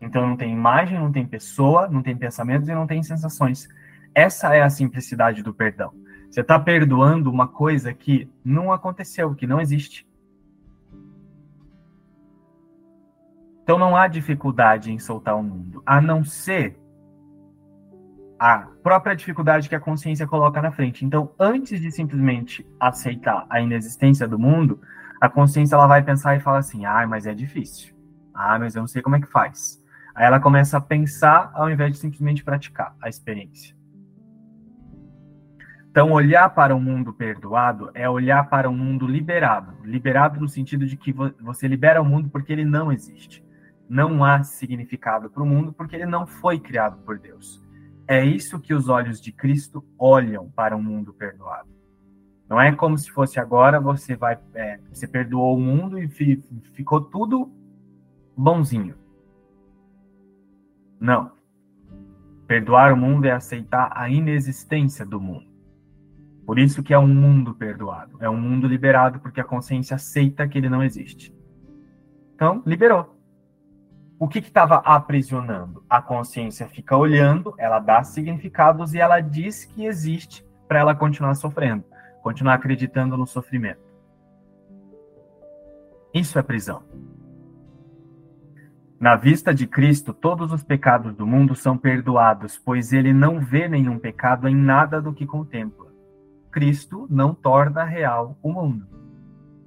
Então, 0.01 0.27
não 0.27 0.37
tem 0.37 0.51
imagem, 0.51 0.99
não 0.99 1.11
tem 1.11 1.25
pessoa, 1.25 1.87
não 1.87 2.01
tem 2.01 2.15
pensamentos 2.15 2.69
e 2.69 2.73
não 2.73 2.85
tem 2.85 3.01
sensações. 3.01 3.67
Essa 4.13 4.55
é 4.55 4.61
a 4.61 4.69
simplicidade 4.69 5.43
do 5.43 5.53
perdão. 5.53 5.93
Você 6.29 6.41
está 6.41 6.59
perdoando 6.59 7.31
uma 7.31 7.47
coisa 7.47 7.93
que 7.93 8.29
não 8.43 8.71
aconteceu, 8.71 9.33
que 9.33 9.47
não 9.47 9.61
existe. 9.61 10.07
Então 13.63 13.77
não 13.77 13.97
há 13.97 14.07
dificuldade 14.07 14.91
em 14.91 14.99
soltar 14.99 15.35
o 15.35 15.43
mundo, 15.43 15.83
a 15.85 15.99
não 15.99 16.23
ser 16.23 16.79
a 18.39 18.59
própria 18.81 19.15
dificuldade 19.15 19.67
que 19.67 19.75
a 19.75 19.79
consciência 19.79 20.27
coloca 20.27 20.61
na 20.61 20.71
frente. 20.71 21.03
Então, 21.03 21.31
antes 21.39 21.81
de 21.81 21.91
simplesmente 21.91 22.65
aceitar 22.79 23.45
a 23.49 23.59
inexistência 23.59 24.27
do 24.27 24.37
mundo, 24.39 24.79
a 25.19 25.27
consciência 25.27 25.75
ela 25.75 25.87
vai 25.87 26.01
pensar 26.03 26.35
e 26.35 26.39
falar 26.39 26.59
assim: 26.59 26.85
"Ah, 26.85 27.05
mas 27.07 27.25
é 27.25 27.33
difícil. 27.33 27.93
Ah, 28.33 28.57
mas 28.57 28.75
eu 28.75 28.81
não 28.81 28.87
sei 28.87 29.01
como 29.01 29.15
é 29.15 29.19
que 29.19 29.27
faz". 29.27 29.83
Aí 30.17 30.25
ela 30.25 30.39
começa 30.39 30.77
a 30.77 30.81
pensar 30.81 31.51
ao 31.53 31.69
invés 31.69 31.93
de 31.93 31.99
simplesmente 31.99 32.43
praticar 32.43 32.95
a 32.99 33.07
experiência. 33.07 33.77
Então, 35.91 36.11
olhar 36.11 36.49
para 36.49 36.75
o 36.75 36.81
mundo 36.81 37.13
perdoado 37.13 37.91
é 37.93 38.09
olhar 38.09 38.49
para 38.49 38.67
o 38.67 38.73
mundo 38.73 39.05
liberado. 39.05 39.75
Liberado 39.83 40.39
no 40.39 40.49
sentido 40.49 40.87
de 40.87 40.97
que 40.97 41.13
você 41.13 41.67
libera 41.67 42.01
o 42.01 42.05
mundo 42.05 42.29
porque 42.29 42.51
ele 42.51 42.65
não 42.65 42.91
existe. 42.91 43.45
Não 43.87 44.25
há 44.25 44.41
significado 44.41 45.29
para 45.29 45.43
o 45.43 45.45
mundo 45.45 45.71
porque 45.71 45.95
ele 45.95 46.07
não 46.07 46.25
foi 46.25 46.59
criado 46.59 46.97
por 47.03 47.19
Deus. 47.19 47.63
É 48.07 48.25
isso 48.25 48.59
que 48.59 48.73
os 48.73 48.89
olhos 48.89 49.21
de 49.21 49.31
Cristo 49.31 49.85
olham 49.99 50.49
para 50.49 50.75
o 50.75 50.81
mundo 50.81 51.13
perdoado. 51.13 51.69
Não 52.49 52.59
é 52.59 52.71
como 52.71 52.97
se 52.97 53.11
fosse 53.11 53.39
agora 53.39 53.79
você 53.79 54.15
vai, 54.15 54.39
é, 54.55 54.79
você 54.91 55.07
perdoou 55.07 55.55
o 55.55 55.61
mundo 55.61 55.99
e 55.99 56.07
fi, 56.07 56.43
ficou 56.73 57.01
tudo 57.01 57.51
bonzinho. 58.35 58.95
Não. 60.99 61.31
Perdoar 62.47 62.93
o 62.93 62.97
mundo 62.97 63.25
é 63.25 63.31
aceitar 63.31 63.91
a 63.93 64.09
inexistência 64.09 65.05
do 65.05 65.19
mundo. 65.19 65.47
Por 66.45 66.57
isso 66.57 66.81
que 66.81 66.93
é 66.93 66.99
um 66.99 67.07
mundo 67.07 67.53
perdoado. 67.53 68.17
É 68.21 68.29
um 68.29 68.39
mundo 68.39 68.67
liberado 68.67 69.19
porque 69.19 69.41
a 69.41 69.43
consciência 69.43 69.95
aceita 69.95 70.47
que 70.47 70.57
ele 70.57 70.69
não 70.69 70.81
existe. 70.81 71.35
Então, 72.33 72.63
liberou. 72.65 73.17
O 74.19 74.27
que 74.27 74.39
estava 74.39 74.77
aprisionando? 74.77 75.83
A 75.89 76.01
consciência 76.01 76.67
fica 76.67 76.95
olhando, 76.95 77.53
ela 77.57 77.79
dá 77.79 78.03
significados 78.03 78.93
e 78.93 78.99
ela 78.99 79.19
diz 79.19 79.65
que 79.65 79.85
existe 79.85 80.43
para 80.67 80.79
ela 80.79 80.95
continuar 80.95 81.35
sofrendo, 81.35 81.83
continuar 82.23 82.55
acreditando 82.55 83.15
no 83.15 83.27
sofrimento. 83.27 83.85
Isso 86.13 86.39
é 86.39 86.41
prisão. 86.41 86.83
Na 88.99 89.15
vista 89.15 89.53
de 89.53 89.67
Cristo, 89.67 90.11
todos 90.11 90.51
os 90.51 90.63
pecados 90.63 91.13
do 91.15 91.27
mundo 91.27 91.53
são 91.53 91.77
perdoados, 91.77 92.57
pois 92.57 92.91
ele 92.91 93.13
não 93.13 93.39
vê 93.39 93.67
nenhum 93.67 93.99
pecado 93.99 94.47
em 94.47 94.55
nada 94.55 94.99
do 94.99 95.13
que 95.13 95.25
contempla. 95.25 95.87
Cristo 96.51 97.05
não 97.07 97.31
torna 97.31 97.83
real 97.83 98.35
o 98.41 98.51
mundo. 98.51 98.87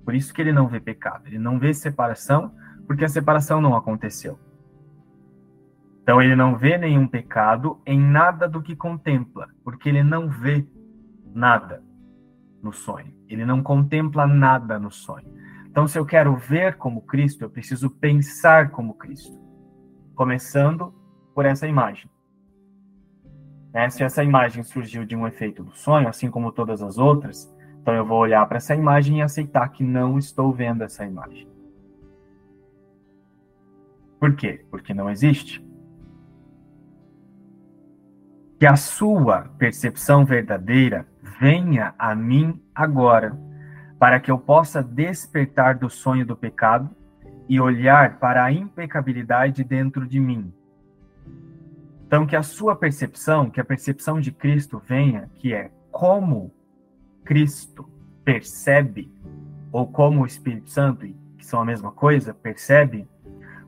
Por 0.05 0.17
isso 0.17 0.35
que 0.35 0.41
ele 0.43 0.53
não 0.53 0.67
vê 0.67 0.81
pecado, 0.81 1.29
ele 1.29 1.39
não 1.39 1.61
vê 1.61 1.73
separação, 1.73 2.53
porque 2.89 3.05
a 3.05 3.09
separação 3.09 3.61
não 3.61 3.77
aconteceu. 3.77 4.37
Então 6.03 6.21
ele 6.21 6.35
não 6.35 6.57
vê 6.57 6.77
nenhum 6.77 7.07
pecado 7.07 7.81
em 7.87 8.01
nada 8.01 8.49
do 8.49 8.61
que 8.61 8.75
contempla, 8.75 9.49
porque 9.63 9.89
ele 9.89 10.03
não 10.03 10.29
vê 10.29 10.67
nada 11.33 11.85
no 12.61 12.73
sonho. 12.73 13.15
Ele 13.29 13.45
não 13.45 13.63
contempla 13.63 14.27
nada 14.27 14.77
no 14.77 14.91
sonho. 14.91 15.39
Então, 15.71 15.87
se 15.87 15.97
eu 15.97 16.05
quero 16.05 16.37
ver 16.37 16.77
como 16.77 17.03
Cristo, 17.03 17.45
eu 17.45 17.50
preciso 17.50 17.89
pensar 17.89 18.71
como 18.71 18.95
Cristo. 18.95 19.39
Começando 20.17 20.93
por 21.33 21.47
essa 21.47 21.67
imagem. 21.67 22.11
Né? 23.73 23.89
Se 23.89 24.03
essa 24.03 24.25
imagem 24.25 24.65
surgiu 24.65 25.05
de 25.05 25.15
um 25.15 25.29
efeito 25.29 25.62
do 25.62 25.73
sonho, 25.73 26.09
assim 26.09 26.29
como 26.29 26.50
todas 26.50 26.83
as 26.83 26.99
outras, 26.99 27.49
então 27.81 27.95
eu 27.95 28.05
vou 28.05 28.19
olhar 28.19 28.45
para 28.47 28.57
essa 28.57 28.75
imagem 28.75 29.19
e 29.19 29.23
aceitar 29.23 29.69
que 29.69 29.85
não 29.85 30.19
estou 30.19 30.53
vendo 30.53 30.83
essa 30.83 31.07
imagem. 31.07 31.49
Por 34.19 34.35
quê? 34.35 34.67
Porque 34.71 34.93
não 34.93 35.09
existe. 35.09 35.65
Que 38.59 38.67
a 38.67 38.77
sua 38.77 39.45
percepção 39.57 40.27
verdadeira 40.27 41.07
venha 41.41 41.95
a 41.99 42.15
mim 42.15 42.61
agora, 42.75 43.39
para 44.00 44.19
que 44.19 44.33
eu 44.33 44.38
possa 44.38 44.83
despertar 44.83 45.78
do 45.78 45.88
sonho 45.88 46.26
do 46.26 46.37
pecado 46.37 46.90
e 47.49 47.61
olhar 47.61 48.19
para 48.19 48.42
a 48.42 48.52
impecabilidade 48.52 49.62
dentro 49.62 50.04
de 50.04 50.19
mim, 50.19 50.52
então, 52.11 52.26
que 52.26 52.35
a 52.35 52.42
sua 52.42 52.75
percepção, 52.75 53.49
que 53.49 53.61
a 53.61 53.64
percepção 53.64 54.21
de 54.21 54.33
Cristo 54.33 54.83
venha, 54.85 55.30
que 55.37 55.54
é 55.54 55.71
como 55.92 56.52
Cristo 57.25 57.88
percebe, 58.25 59.09
ou 59.71 59.87
como 59.87 60.23
o 60.23 60.26
Espírito 60.26 60.71
Santo, 60.71 61.07
que 61.38 61.47
são 61.47 61.61
a 61.61 61.64
mesma 61.64 61.92
coisa, 61.92 62.35
percebe, 62.35 63.09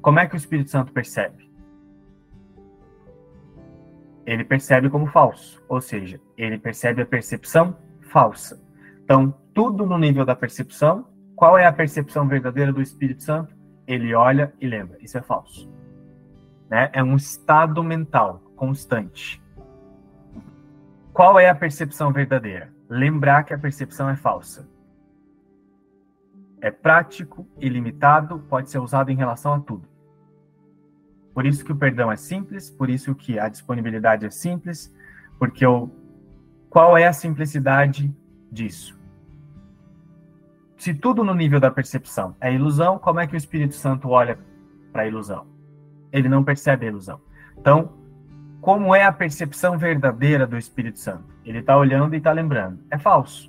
como 0.00 0.18
é 0.18 0.26
que 0.26 0.34
o 0.34 0.36
Espírito 0.36 0.70
Santo 0.70 0.92
percebe? 0.92 1.48
Ele 4.26 4.42
percebe 4.42 4.90
como 4.90 5.06
falso, 5.06 5.62
ou 5.68 5.80
seja, 5.80 6.20
ele 6.36 6.58
percebe 6.58 7.02
a 7.02 7.06
percepção 7.06 7.76
falsa. 8.10 8.60
Então, 9.12 9.30
tudo 9.52 9.84
no 9.84 9.98
nível 9.98 10.24
da 10.24 10.34
percepção, 10.34 11.06
qual 11.36 11.58
é 11.58 11.66
a 11.66 11.72
percepção 11.72 12.26
verdadeira 12.26 12.72
do 12.72 12.80
Espírito 12.80 13.22
Santo? 13.22 13.54
Ele 13.86 14.14
olha 14.14 14.54
e 14.58 14.66
lembra, 14.66 14.96
isso 15.02 15.18
é 15.18 15.20
falso. 15.20 15.70
Né? 16.70 16.88
É 16.94 17.04
um 17.04 17.14
estado 17.14 17.84
mental 17.84 18.40
constante. 18.56 19.38
Qual 21.12 21.38
é 21.38 21.46
a 21.46 21.54
percepção 21.54 22.10
verdadeira? 22.10 22.72
Lembrar 22.88 23.42
que 23.42 23.52
a 23.52 23.58
percepção 23.58 24.08
é 24.08 24.16
falsa. 24.16 24.66
É 26.58 26.70
prático, 26.70 27.46
ilimitado, 27.60 28.38
pode 28.48 28.70
ser 28.70 28.78
usado 28.78 29.10
em 29.10 29.14
relação 29.14 29.52
a 29.52 29.60
tudo. 29.60 29.86
Por 31.34 31.44
isso 31.44 31.62
que 31.62 31.72
o 31.72 31.76
perdão 31.76 32.10
é 32.10 32.16
simples, 32.16 32.70
por 32.70 32.88
isso 32.88 33.14
que 33.14 33.38
a 33.38 33.50
disponibilidade 33.50 34.24
é 34.24 34.30
simples, 34.30 34.90
porque 35.38 35.66
o 35.66 35.90
qual 36.70 36.96
é 36.96 37.06
a 37.06 37.12
simplicidade 37.12 38.10
disso? 38.50 39.01
Se 40.82 40.92
tudo 40.92 41.22
no 41.22 41.32
nível 41.32 41.60
da 41.60 41.70
percepção 41.70 42.34
é 42.40 42.52
ilusão, 42.52 42.98
como 42.98 43.20
é 43.20 43.26
que 43.28 43.34
o 43.34 43.36
Espírito 43.36 43.76
Santo 43.76 44.08
olha 44.08 44.36
para 44.92 45.02
a 45.02 45.06
ilusão? 45.06 45.46
ele 46.10 46.28
não 46.28 46.42
percebe 46.42 46.86
a 46.86 46.88
ilusão. 46.88 47.20
Então, 47.56 47.92
como 48.60 48.92
é 48.92 49.04
a 49.04 49.12
percepção 49.12 49.78
verdadeira 49.78 50.44
do 50.44 50.58
Espírito 50.58 50.98
Santo? 50.98 51.32
Ele 51.44 51.60
está 51.60 51.76
olhando 51.76 52.14
e 52.14 52.18
está 52.18 52.32
lembrando. 52.32 52.84
É 52.90 52.98
falso. 52.98 53.48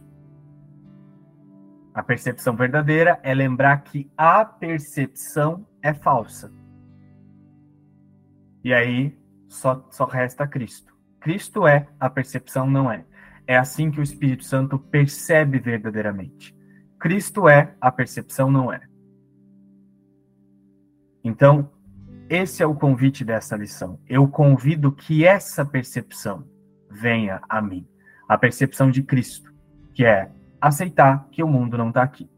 A 1.92 2.04
percepção 2.04 2.56
verdadeira 2.56 3.20
é 3.24 3.34
lembrar 3.34 3.78
que 3.78 4.08
a 4.16 4.46
percepção 4.46 5.66
é 5.82 5.92
falsa. 5.92 6.54
E 8.64 8.72
aí 8.72 9.18
só, 9.48 9.84
só 9.90 10.06
resta 10.06 10.48
Cristo. 10.48 10.96
Cristo 11.20 11.66
é, 11.66 11.88
a 12.00 12.12
percepção 12.12 12.70
não 12.70 12.92
é. 12.92 13.04
É 13.48 13.58
assim 13.58 13.90
que 13.90 14.00
o 14.00 14.04
Espírito 14.04 14.44
Santo 14.44 14.78
percebe 14.78 15.58
verdadeiramente. 15.58 16.56
Cristo 17.04 17.50
é, 17.50 17.76
a 17.82 17.92
percepção 17.92 18.50
não 18.50 18.72
é. 18.72 18.80
Então, 21.22 21.70
esse 22.30 22.64
é 22.64 22.66
o 22.66 22.74
convite 22.74 23.26
dessa 23.26 23.58
lição. 23.58 24.00
Eu 24.08 24.26
convido 24.26 24.90
que 24.90 25.26
essa 25.26 25.66
percepção 25.66 26.48
venha 26.90 27.42
a 27.50 27.62
mim. 27.62 27.86
A 28.26 28.38
percepção 28.38 28.90
de 28.90 29.04
Cristo, 29.04 29.54
que 29.94 30.06
é 30.06 30.32
aceitar 30.62 31.28
que 31.30 31.44
o 31.44 31.48
mundo 31.48 31.78
não 31.78 31.90
está 31.90 32.04
aqui. 32.04 32.30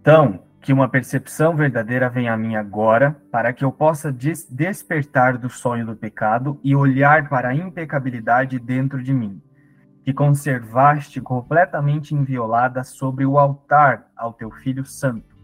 Então, 0.00 0.46
que 0.60 0.72
uma 0.72 0.88
percepção 0.88 1.56
verdadeira 1.56 2.08
venha 2.08 2.34
a 2.34 2.36
mim 2.36 2.54
agora, 2.54 3.16
para 3.32 3.52
que 3.52 3.64
eu 3.64 3.72
possa 3.72 4.12
des 4.12 4.46
despertar 4.50 5.38
do 5.38 5.48
sonho 5.48 5.86
do 5.86 5.96
pecado 5.96 6.60
e 6.62 6.76
olhar 6.76 7.28
para 7.28 7.48
a 7.48 7.54
impecabilidade 7.54 8.58
dentro 8.58 9.02
de 9.02 9.12
mim 9.12 9.40
que 10.02 10.12
conservaste 10.12 11.20
completamente 11.20 12.14
inviolada 12.14 12.82
sobre 12.82 13.24
o 13.24 13.38
altar 13.38 14.10
ao 14.16 14.32
teu 14.32 14.50
Filho 14.50 14.84
Santo, 14.84 15.36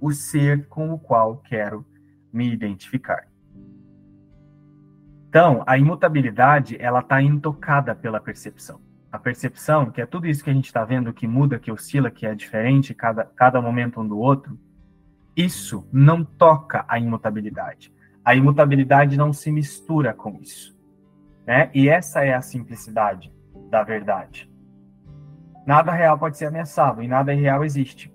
o 0.00 0.12
ser 0.12 0.66
com 0.68 0.92
o 0.92 0.98
qual 0.98 1.38
quero 1.38 1.86
me 2.32 2.52
identificar. 2.52 3.28
Então, 5.28 5.62
a 5.66 5.78
imutabilidade, 5.78 6.76
ela 6.80 7.00
está 7.00 7.22
intocada 7.22 7.94
pela 7.94 8.20
percepção. 8.20 8.80
A 9.10 9.18
percepção, 9.18 9.90
que 9.90 10.00
é 10.00 10.06
tudo 10.06 10.26
isso 10.26 10.44
que 10.44 10.50
a 10.50 10.54
gente 10.54 10.66
está 10.66 10.84
vendo, 10.84 11.12
que 11.12 11.26
muda, 11.26 11.58
que 11.58 11.72
oscila, 11.72 12.10
que 12.10 12.26
é 12.26 12.34
diferente 12.34 12.94
cada, 12.94 13.24
cada 13.24 13.60
momento 13.60 14.00
um 14.00 14.06
do 14.06 14.18
outro, 14.18 14.58
isso 15.36 15.88
não 15.92 16.24
toca 16.24 16.84
a 16.86 16.98
imutabilidade. 16.98 17.92
A 18.24 18.34
imutabilidade 18.34 19.16
não 19.16 19.32
se 19.32 19.50
mistura 19.50 20.12
com 20.14 20.38
isso. 20.40 20.78
Né? 21.46 21.70
E 21.74 21.88
essa 21.88 22.24
é 22.24 22.34
a 22.34 22.42
simplicidade 22.42 23.32
da 23.68 23.82
verdade. 23.82 24.50
Nada 25.66 25.92
real 25.92 26.18
pode 26.18 26.38
ser 26.38 26.46
ameaçado 26.46 27.02
e 27.02 27.08
nada 27.08 27.32
real 27.32 27.64
existe. 27.64 28.12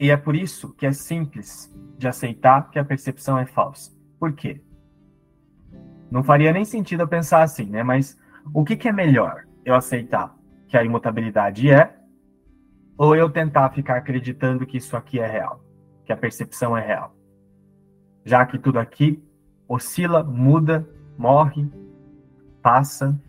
E 0.00 0.10
é 0.10 0.16
por 0.16 0.36
isso 0.36 0.72
que 0.74 0.86
é 0.86 0.92
simples 0.92 1.74
de 1.96 2.06
aceitar 2.06 2.70
que 2.70 2.78
a 2.78 2.84
percepção 2.84 3.36
é 3.36 3.46
falsa. 3.46 3.92
Por 4.18 4.32
quê? 4.32 4.62
Não 6.10 6.22
faria 6.22 6.52
nem 6.52 6.64
sentido 6.64 7.02
eu 7.02 7.08
pensar 7.08 7.42
assim, 7.42 7.66
né? 7.66 7.82
Mas 7.82 8.18
o 8.52 8.64
que, 8.64 8.76
que 8.76 8.88
é 8.88 8.92
melhor? 8.92 9.44
Eu 9.64 9.74
aceitar 9.74 10.34
que 10.66 10.76
a 10.76 10.84
imutabilidade 10.84 11.70
é, 11.70 11.94
ou 12.96 13.14
eu 13.14 13.30
tentar 13.30 13.70
ficar 13.70 13.96
acreditando 13.96 14.66
que 14.66 14.76
isso 14.76 14.96
aqui 14.96 15.20
é 15.20 15.26
real, 15.26 15.62
que 16.04 16.12
a 16.12 16.16
percepção 16.16 16.76
é 16.76 16.84
real? 16.84 17.14
Já 18.24 18.44
que 18.44 18.58
tudo 18.58 18.78
aqui 18.78 19.22
oscila, 19.68 20.24
muda, 20.24 20.88
morre, 21.16 21.70
passa. 22.62 23.20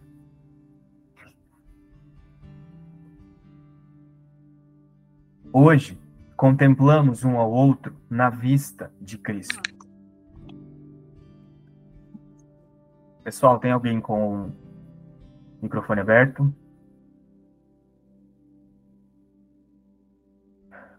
Hoje, 5.51 5.99
contemplamos 6.37 7.23
um 7.25 7.37
ao 7.37 7.51
outro 7.51 7.95
na 8.09 8.29
vista 8.29 8.91
de 9.01 9.17
Cristo. 9.17 9.78
Pessoal, 13.23 13.59
tem 13.59 13.71
alguém 13.71 13.99
com 13.99 14.47
o 14.47 14.51
microfone 15.61 15.99
aberto? 15.99 16.53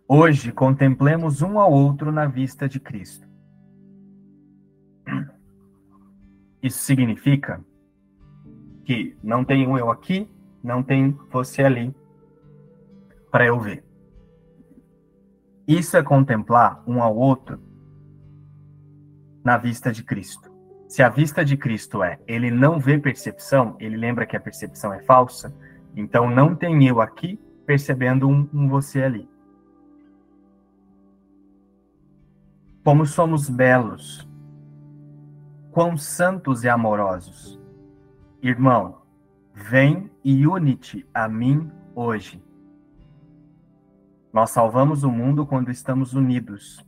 Hoje 0.07 0.53
contemplemos 0.53 1.41
um 1.41 1.59
ao 1.59 1.73
outro 1.73 2.13
na 2.13 2.27
vista 2.27 2.69
de 2.69 2.79
Cristo. 2.79 3.29
Isso 6.63 6.81
significa 6.81 7.65
que 8.85 9.17
não 9.23 9.45
tem 9.45 9.67
um 9.67 9.79
eu 9.79 9.91
aqui, 9.91 10.29
não 10.63 10.83
tem 10.83 11.13
você 11.31 11.63
ali 11.63 11.95
para 13.31 13.47
eu 13.47 13.59
ver. 13.59 13.85
Isso 15.67 15.97
é 15.97 16.03
contemplar 16.03 16.83
um 16.87 17.03
ao 17.03 17.17
outro 17.17 17.63
na 19.43 19.57
vista 19.57 19.91
de 19.93 20.03
Cristo. 20.03 20.50
Se 20.91 21.05
a 21.05 21.09
vista 21.09 21.45
de 21.45 21.57
Cristo 21.57 22.03
é 22.03 22.19
ele 22.27 22.51
não 22.51 22.81
vê 22.81 22.99
percepção, 22.99 23.77
ele 23.79 23.97
lembra 23.97 24.27
que 24.27 24.37
a 24.37 24.41
percepção 24.41 24.93
é 24.93 24.99
falsa, 24.99 25.55
então 25.95 26.29
não 26.29 26.53
tem 26.53 26.85
eu 26.85 27.01
aqui 27.01 27.39
percebendo 27.65 28.29
um, 28.29 28.49
um 28.53 28.69
você 28.69 29.01
ali. 29.01 29.31
Como 32.83 33.07
somos 33.07 33.49
belos 33.49 34.29
quão 35.71 35.97
santos 35.97 36.65
e 36.65 36.69
amorosos. 36.69 37.57
Irmão, 38.43 39.03
vem 39.55 40.11
e 40.25 40.45
une-te 40.45 41.07
a 41.15 41.29
mim 41.29 41.71
hoje. 41.95 42.43
Nós 44.33 44.51
salvamos 44.51 45.05
o 45.05 45.11
mundo 45.13 45.47
quando 45.47 45.71
estamos 45.71 46.15
unidos, 46.15 46.85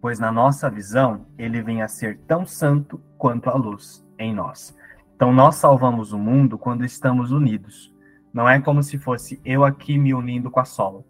pois 0.00 0.18
na 0.18 0.32
nossa 0.32 0.70
visão 0.70 1.26
ele 1.38 1.62
vem 1.62 1.82
a 1.82 1.88
ser 1.88 2.18
tão 2.20 2.44
santo 2.46 3.00
quanto 3.18 3.50
a 3.50 3.54
luz 3.54 4.06
em 4.18 4.34
nós. 4.34 4.76
Então 5.14 5.32
nós 5.32 5.56
salvamos 5.56 6.12
o 6.12 6.18
mundo 6.18 6.58
quando 6.58 6.84
estamos 6.84 7.30
unidos. 7.30 7.94
Não 8.32 8.48
é 8.48 8.60
como 8.60 8.82
se 8.82 8.98
fosse 8.98 9.40
eu 9.44 9.64
aqui 9.64 9.98
me 9.98 10.14
unindo 10.14 10.50
com 10.50 10.60
a 10.60 10.64
Sol. 10.64 11.04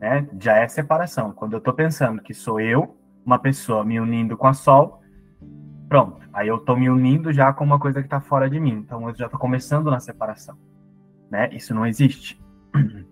Né? 0.00 0.28
Já 0.40 0.56
é 0.56 0.68
separação. 0.68 1.32
Quando 1.32 1.54
eu 1.54 1.58
estou 1.58 1.72
pensando 1.72 2.20
que 2.22 2.34
sou 2.34 2.60
eu, 2.60 2.96
uma 3.24 3.38
pessoa 3.38 3.84
me 3.84 3.98
unindo 3.98 4.36
com 4.36 4.46
a 4.46 4.52
Sol, 4.52 5.00
Pronto. 5.88 6.28
Aí 6.32 6.48
eu 6.48 6.58
tô 6.58 6.74
me 6.76 6.90
unindo 6.90 7.32
já 7.32 7.52
com 7.52 7.64
uma 7.64 7.78
coisa 7.78 8.02
que 8.02 8.08
tá 8.08 8.20
fora 8.20 8.50
de 8.50 8.58
mim. 8.58 8.72
Então 8.72 9.08
eu 9.08 9.14
já 9.14 9.28
tô 9.28 9.38
começando 9.38 9.90
na 9.90 10.00
separação. 10.00 10.58
Né? 11.30 11.48
Isso 11.52 11.74
não 11.74 11.86
existe. 11.86 12.40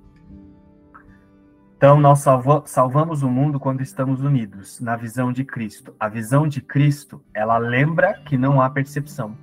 Então 1.85 2.01
nós 2.01 2.25
salvamos 2.65 3.23
o 3.23 3.29
mundo 3.29 3.61
quando 3.61 3.83
estamos 3.83 4.23
unidos 4.23 4.81
na 4.81 4.97
visão 4.97 5.31
de 5.31 5.45
Cristo. 5.45 5.95
A 6.01 6.09
visão 6.09 6.49
de 6.49 6.63
Cristo, 6.63 7.23
ela 7.35 7.59
lembra 7.59 8.15
que 8.15 8.39
não 8.39 8.59
há 8.59 8.71
percepção. 8.71 9.37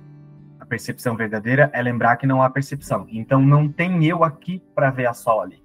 A 0.58 0.66
percepção 0.66 1.16
verdadeira 1.16 1.70
é 1.72 1.80
lembrar 1.80 2.16
que 2.16 2.26
não 2.26 2.42
há 2.42 2.50
percepção. 2.50 3.06
Então 3.10 3.40
não 3.40 3.68
tem 3.68 4.04
eu 4.06 4.24
aqui 4.24 4.60
para 4.74 4.90
ver 4.90 5.06
a 5.06 5.14
sol 5.14 5.40
ali. 5.40 5.62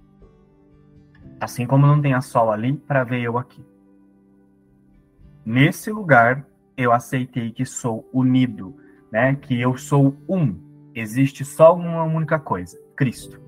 Assim 1.42 1.66
como 1.66 1.88
não 1.88 2.00
tem 2.00 2.13
a 2.13 2.22
sol 2.22 2.52
ali 2.52 2.74
para 2.74 3.04
ver 3.04 3.24
eu 3.24 3.40
aqui. 3.40 3.66
Nesse 5.44 5.92
lugar 5.92 6.46
eu 6.78 6.92
aceitei 6.92 7.52
que 7.52 7.66
sou 7.66 8.08
unido, 8.13 8.78
né? 9.12 9.34
Que 9.34 9.60
eu 9.60 9.76
sou 9.78 10.16
um. 10.30 10.56
Existe 10.94 11.44
só 11.44 11.76
uma 11.76 12.04
única 12.04 12.38
coisa: 12.38 12.78
Cristo. 12.96 13.47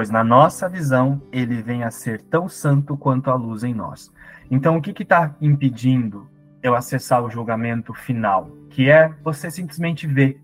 Pois 0.00 0.08
na 0.08 0.24
nossa 0.24 0.66
visão, 0.66 1.20
ele 1.30 1.60
vem 1.60 1.84
a 1.84 1.90
ser 1.90 2.22
tão 2.22 2.48
santo 2.48 2.96
quanto 2.96 3.30
a 3.30 3.34
luz 3.34 3.62
em 3.62 3.74
nós. 3.74 4.10
Então, 4.50 4.78
o 4.78 4.80
que 4.80 5.02
está 5.02 5.36
impedindo 5.42 6.26
eu 6.62 6.74
acessar 6.74 7.22
o 7.22 7.28
julgamento 7.28 7.92
final? 7.92 8.50
Que 8.70 8.88
é 8.88 9.12
você 9.22 9.50
simplesmente 9.50 10.06
ver, 10.06 10.40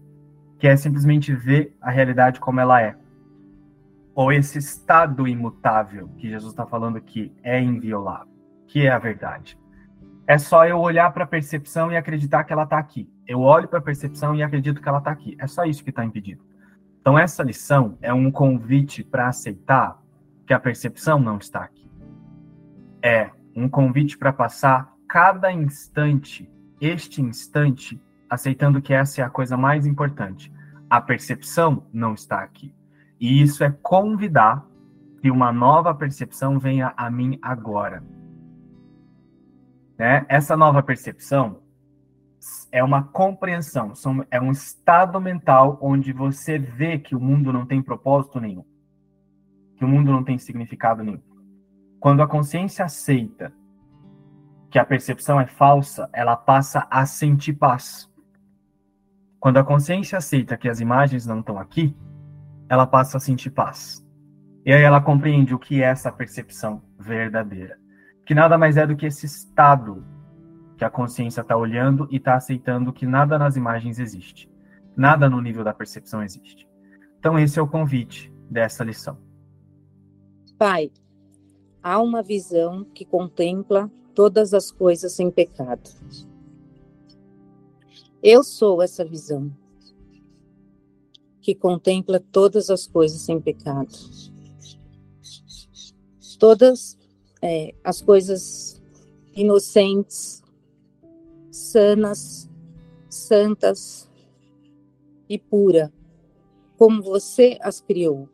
que 0.59 0.69
é 0.69 0.77
simplesmente 0.77 1.33
ver 1.33 1.75
a 1.81 1.91
realidade 1.91 2.39
como 2.39 2.61
ela 2.61 2.83
é. 2.83 2.97
Ou 4.15 4.31
esse 4.31 4.59
estado 4.59 5.27
imutável 5.27 6.09
que 6.19 6.29
Jesus 6.29 6.53
está 6.53 6.67
falando 6.67 6.99
aqui 6.99 7.33
é 7.43 7.59
inviolável 7.59 8.29
que 8.67 8.87
é 8.87 8.91
a 8.91 8.99
verdade. 8.99 9.59
É 10.27 10.37
só 10.37 10.67
eu 10.67 10.79
olhar 10.79 11.11
para 11.15 11.25
a 11.25 11.27
percepção 11.27 11.91
e 11.91 11.97
acreditar 11.97 12.45
que 12.45 12.53
ela 12.53 12.65
está 12.65 12.77
aqui. 12.77 13.09
Eu 13.27 13.41
olho 13.41 13.69
para 13.69 13.79
a 13.79 13.83
percepção 13.83 14.37
e 14.37 14.43
acredito 14.43 14.83
que 14.83 14.89
ela 14.91 14.99
está 14.99 15.13
aqui. 15.13 15.35
É 15.41 15.47
só 15.47 15.65
isso 15.65 15.83
que 15.83 15.89
está 15.89 16.05
impedido. 16.05 16.45
Então, 17.07 17.17
essa 17.17 17.45
lição 17.45 17.97
é 18.03 18.13
um 18.13 18.33
convite 18.33 19.05
para 19.05 19.29
aceitar 19.29 20.03
que 20.45 20.53
a 20.53 20.59
percepção 20.59 21.21
não 21.21 21.39
está 21.39 21.61
aqui. 21.61 21.89
É 23.01 23.31
um 23.55 23.69
convite 23.69 24.19
para 24.19 24.33
passar 24.33 24.93
cada 25.07 25.53
instante, 25.53 26.51
este 26.81 27.23
instante, 27.23 28.03
aceitando 28.29 28.83
que 28.83 28.93
essa 28.93 29.21
é 29.21 29.25
a 29.25 29.31
coisa 29.31 29.57
mais 29.57 29.87
importante. 29.87 30.53
A 30.91 31.01
percepção 31.01 31.87
não 31.93 32.13
está 32.13 32.41
aqui. 32.41 32.75
E 33.21 33.41
isso 33.41 33.63
é 33.63 33.71
convidar 33.71 34.67
que 35.23 35.31
uma 35.31 35.53
nova 35.53 35.95
percepção 35.95 36.59
venha 36.59 36.93
a 36.97 37.09
mim 37.09 37.39
agora 37.41 38.03
né? 39.99 40.27
Essa 40.29 40.57
nova 40.57 40.83
percepção 40.83 41.61
é 42.71 42.83
uma 42.83 43.03
compreensão, 43.03 43.93
é 44.31 44.41
um 44.41 44.51
estado 44.51 45.21
mental 45.21 45.79
onde 45.81 46.13
você 46.13 46.59
vê 46.59 46.99
que 46.99 47.15
o 47.15 47.21
mundo 47.21 47.53
não 47.53 47.67
tem 47.67 47.83
propósito 47.83 48.41
nenhum, 48.41 48.65
que 49.77 49.85
o 49.85 49.89
mundo 49.89 50.13
não 50.13 50.25
tem 50.25 50.39
significado 50.39 51.03
nenhum. 51.03 51.23
Quando 52.01 52.23
a 52.23 52.27
consciência 52.27 52.85
aceita 52.85 53.53
que 54.71 54.79
a 54.79 54.85
percepção 54.85 55.41
é 55.41 55.47
falsa, 55.47 56.09
ela 56.13 56.37
passa 56.37 56.87
a 56.91 57.07
sentir 57.07 57.55
paz. 57.55 58.11
Quando 59.39 59.59
a 59.59 59.65
consciência 59.65 60.19
aceita 60.19 60.57
que 60.57 60.69
as 60.69 60.81
imagens 60.81 61.25
não 61.25 61.41
estão 61.41 61.59
aqui, 61.59 61.97
ela 62.69 62.87
passa 62.87 63.17
a 63.17 63.21
sentir 63.21 63.51
paz. 63.51 64.05
E 64.65 64.73
aí 64.73 64.83
ela 64.83 65.01
compreende 65.01 65.55
o 65.55 65.59
que 65.59 65.83
é 65.83 65.87
essa 65.87 66.11
percepção 66.11 66.83
verdadeira. 66.99 67.79
que 68.27 68.35
nada 68.35 68.59
mais 68.59 68.77
é 68.77 68.85
do 68.85 68.97
que 68.97 69.07
esse 69.07 69.25
estado 69.25 70.05
que 70.77 70.85
a 70.85 70.91
consciência 70.91 71.41
está 71.41 71.57
olhando 71.57 72.07
e 72.11 72.17
está 72.17 72.35
aceitando 72.35 72.93
que 72.93 73.07
nada 73.07 73.39
nas 73.39 73.57
imagens 73.57 73.99
existe. 73.99 74.51
Nada 74.97 75.29
no 75.29 75.41
nível 75.41 75.65
da 75.65 75.75
percepção 75.75 76.23
existe. 76.23 76.69
Então, 77.19 77.39
esse 77.39 77.59
é 77.59 77.63
o 77.63 77.69
convite 77.69 78.33
dessa 78.51 78.85
lição. 78.85 79.19
Pai, 80.59 80.91
há 81.83 82.01
uma 82.01 82.23
visão 82.23 82.85
que 82.85 83.05
contempla 83.05 83.91
todas 84.15 84.55
as 84.55 84.71
coisas 84.71 85.13
sem 85.13 85.31
pecado. 85.31 85.91
Eu 88.23 88.43
sou 88.43 88.83
essa 88.83 89.05
visão 89.05 89.53
que 91.41 91.55
contempla 91.55 92.19
todas 92.33 92.71
as 92.71 92.87
coisas 92.87 93.21
sem 93.21 93.41
pecado. 93.41 93.93
Todas 96.39 96.99
é, 97.41 97.75
as 97.85 98.03
coisas 98.03 98.83
inocentes, 99.35 100.43
sanas, 101.57 102.51
santas 103.09 104.11
e 105.29 105.39
pura, 105.39 105.91
como 106.77 107.03
você 107.03 107.59
as 107.63 107.81
criou. 107.81 108.29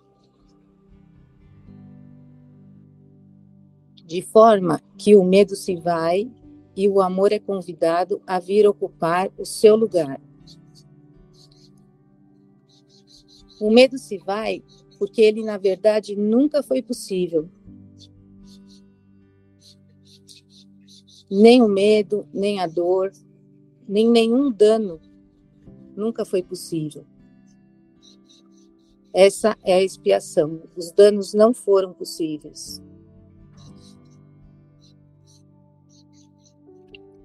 De 4.05 4.21
forma 4.21 4.81
que 4.99 5.15
o 5.15 5.25
medo 5.25 5.55
se 5.55 5.77
vai 5.77 6.31
e 6.77 6.89
o 6.89 7.01
amor 7.01 7.33
é 7.33 7.39
convidado 7.39 8.21
a 8.27 8.41
vir 8.41 8.67
ocupar 8.67 9.31
o 9.39 9.47
seu 9.47 9.77
lugar. 9.77 10.21
O 13.61 13.71
medo 13.71 13.97
se 13.99 14.19
vai 14.19 14.63
porque 14.99 15.23
ele, 15.23 15.45
na 15.45 15.57
verdade, 15.57 16.17
nunca 16.17 16.63
foi 16.63 16.83
possível. 16.83 17.49
Nem 21.35 21.63
o 21.63 21.69
medo, 21.69 22.29
nem 22.31 22.61
a 22.61 22.67
dor, 22.67 23.11
nem 23.89 24.07
nenhum 24.07 24.53
dano 24.53 25.01
nunca 25.97 26.27
foi 26.27 26.43
possível. 26.43 27.07
Essa 29.15 29.57
é 29.65 29.73
a 29.73 29.83
expiação. 29.83 30.61
Os 30.77 30.93
danos 30.93 31.33
não 31.33 31.55
foram 31.55 31.95
possíveis. 31.95 32.83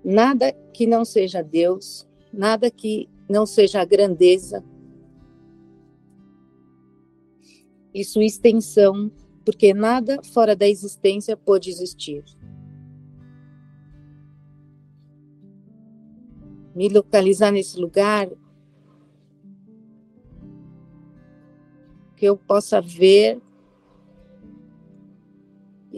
Nada 0.02 0.54
que 0.74 0.88
não 0.88 1.04
seja 1.04 1.42
Deus, 1.42 2.08
nada 2.32 2.72
que 2.72 3.10
não 3.30 3.46
seja 3.46 3.82
a 3.82 3.86
grandeza 3.86 4.64
e 7.94 8.06
sua 8.06 8.24
extensão, 8.24 9.12
porque 9.44 9.74
nada 9.74 10.24
fora 10.24 10.56
da 10.56 10.66
existência 10.66 11.36
pode 11.36 11.70
existir. 11.70 12.24
Me 16.78 16.88
localizar 16.90 17.52
nesse 17.52 17.80
lugar 17.80 18.30
que 22.16 22.24
eu 22.24 22.38
possa 22.38 22.80
ver 22.80 23.42
e 25.92 25.98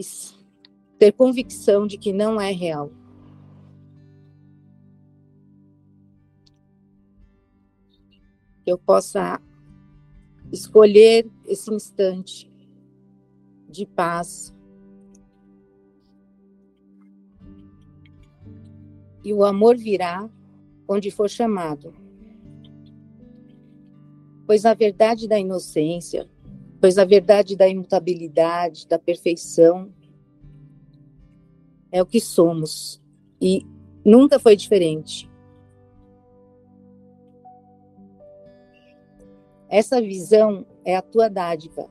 ter 0.98 1.12
convicção 1.12 1.86
de 1.86 1.98
que 1.98 2.14
não 2.14 2.40
é 2.40 2.50
real. 2.50 2.90
que 8.64 8.72
eu 8.72 8.78
possa 8.78 9.38
escolher 10.50 11.30
esse 11.46 11.70
instante 11.72 12.50
de 13.68 13.84
paz. 13.84 14.54
E 19.22 19.32
o 19.34 19.44
amor 19.44 19.76
virá 19.76 20.30
onde 20.90 21.08
for 21.08 21.30
chamado. 21.30 21.94
Pois 24.44 24.66
a 24.66 24.74
verdade 24.74 25.28
da 25.28 25.38
inocência, 25.38 26.28
pois 26.80 26.98
a 26.98 27.04
verdade 27.04 27.54
da 27.54 27.68
imutabilidade, 27.68 28.88
da 28.88 28.98
perfeição, 28.98 29.94
é 31.92 32.02
o 32.02 32.06
que 32.06 32.20
somos. 32.20 33.00
E 33.40 33.64
nunca 34.04 34.40
foi 34.40 34.56
diferente. 34.56 35.30
Essa 39.68 40.02
visão 40.02 40.66
é 40.84 40.96
a 40.96 41.02
tua 41.02 41.28
dádiva. 41.28 41.88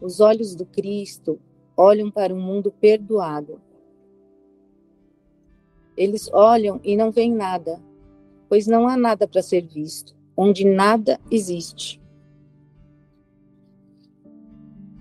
Os 0.00 0.18
olhos 0.18 0.56
do 0.56 0.66
Cristo 0.66 1.40
olham 1.76 2.10
para 2.10 2.34
um 2.34 2.40
mundo 2.40 2.72
perdoado. 2.72 3.60
Eles 5.96 6.30
olham 6.32 6.80
e 6.82 6.96
não 6.96 7.10
veem 7.10 7.34
nada, 7.34 7.80
pois 8.48 8.66
não 8.66 8.88
há 8.88 8.96
nada 8.96 9.26
para 9.26 9.42
ser 9.42 9.66
visto, 9.66 10.16
onde 10.36 10.64
nada 10.64 11.20
existe. 11.30 12.00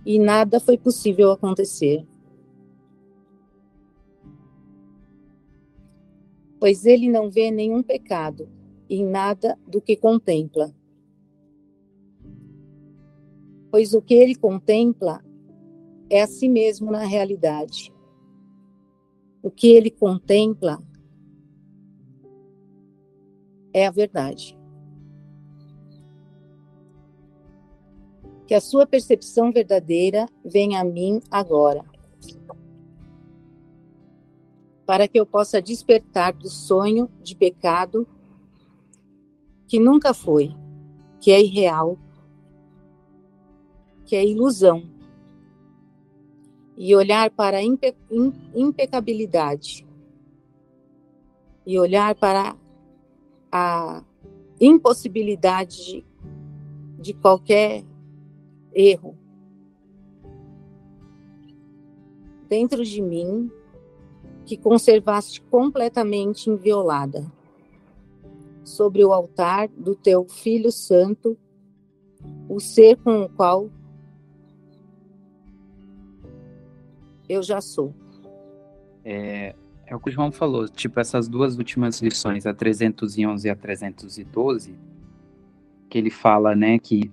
E 0.06 0.18
nada 0.18 0.60
foi 0.60 0.78
possível 0.78 1.32
acontecer. 1.32 2.06
Pois 6.60 6.86
ele 6.86 7.10
não 7.10 7.30
vê 7.30 7.52
nenhum 7.52 7.82
pecado 7.82 8.50
em 8.90 9.06
nada 9.06 9.58
do 9.68 9.80
que 9.80 9.96
contempla 9.96 10.74
pois 13.72 13.94
o 13.94 14.02
que 14.02 14.14
ele 14.14 14.36
contempla 14.36 15.24
é 16.10 16.22
a 16.22 16.28
si 16.28 16.50
mesmo 16.50 16.92
na 16.92 17.04
realidade. 17.04 17.94
O 19.42 19.50
que 19.50 19.70
ele 19.70 19.90
contempla 19.90 20.82
é 23.74 23.88
a 23.88 23.92
verdade. 23.92 24.58
Que 28.48 28.54
a 28.54 28.62
sua 28.62 28.86
percepção 28.86 29.52
verdadeira 29.52 30.28
venha 30.44 30.82
a 30.82 30.84
mim 30.84 31.22
agora, 31.30 31.86
para 34.86 35.08
que 35.08 35.20
eu 35.20 35.26
possa 35.26 35.62
despertar 35.62 36.34
do 36.34 36.50
sonho 36.50 37.10
de 37.22 37.36
pecado 37.36 38.08
que 39.68 39.80
nunca 39.80 40.14
foi, 40.14 40.56
que 41.20 41.32
é 41.32 41.40
irreal 41.42 41.98
que 44.10 44.16
é 44.16 44.26
ilusão, 44.26 44.90
e 46.82 46.96
olhar 46.96 47.30
para 47.30 47.58
a 47.58 47.62
impe 47.62 47.94
impecabilidade, 48.56 49.86
e 51.66 51.78
olhar 51.78 52.16
para 52.16 52.56
a 53.52 54.02
impossibilidade 54.62 55.76
de, 55.76 56.06
de 56.98 57.14
qualquer 57.14 57.84
erro. 58.74 59.18
Dentro 62.48 62.86
de 62.86 63.02
mim, 63.02 63.52
que 64.46 64.56
conservaste 64.56 65.42
completamente 65.42 66.50
inviolada, 66.50 67.30
sobre 68.64 69.04
o 69.04 69.12
altar 69.12 69.68
do 69.68 69.96
teu 69.96 70.30
Filho 70.30 70.72
Santo, 70.72 71.38
o 72.48 72.58
ser 72.62 72.96
com 73.04 73.24
o 73.24 73.30
qual 73.30 73.70
eu 77.30 77.44
já 77.44 77.62
sou. 77.62 77.94
É, 79.06 79.56
é 79.86 79.96
o 79.96 80.00
que 80.00 80.10
o 80.10 80.12
João 80.12 80.32
falou, 80.32 80.68
tipo, 80.68 81.00
essas 81.00 81.28
duas 81.28 81.58
últimas 81.58 82.02
lições, 82.02 82.46
a 82.46 82.54
311 82.54 83.48
e 83.48 83.52
a 83.52 83.56
312, 83.56 84.76
que 85.90 85.98
ele 85.98 86.10
fala, 86.10 86.56
né, 86.56 86.78
que 86.80 87.12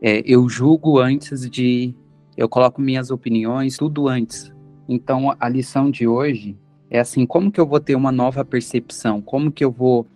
é, 0.00 0.22
eu 0.24 0.48
julgo 0.48 0.98
antes 0.98 1.48
de. 1.48 1.94
Eu 2.36 2.48
coloco 2.48 2.80
minhas 2.80 3.10
opiniões, 3.10 3.76
tudo 3.76 4.06
antes. 4.06 4.52
Então, 4.88 5.34
a 5.38 5.48
lição 5.48 5.90
de 5.90 6.06
hoje 6.06 6.56
é 6.90 7.00
assim: 7.00 7.26
como 7.26 7.50
que 7.50 7.60
eu 7.60 7.66
vou 7.66 7.80
ter 7.80 7.96
uma 7.96 8.12
nova 8.12 8.44
percepção? 8.44 9.20
Como 9.20 9.50
que 9.50 9.64
eu 9.64 9.72
vou 9.72 10.06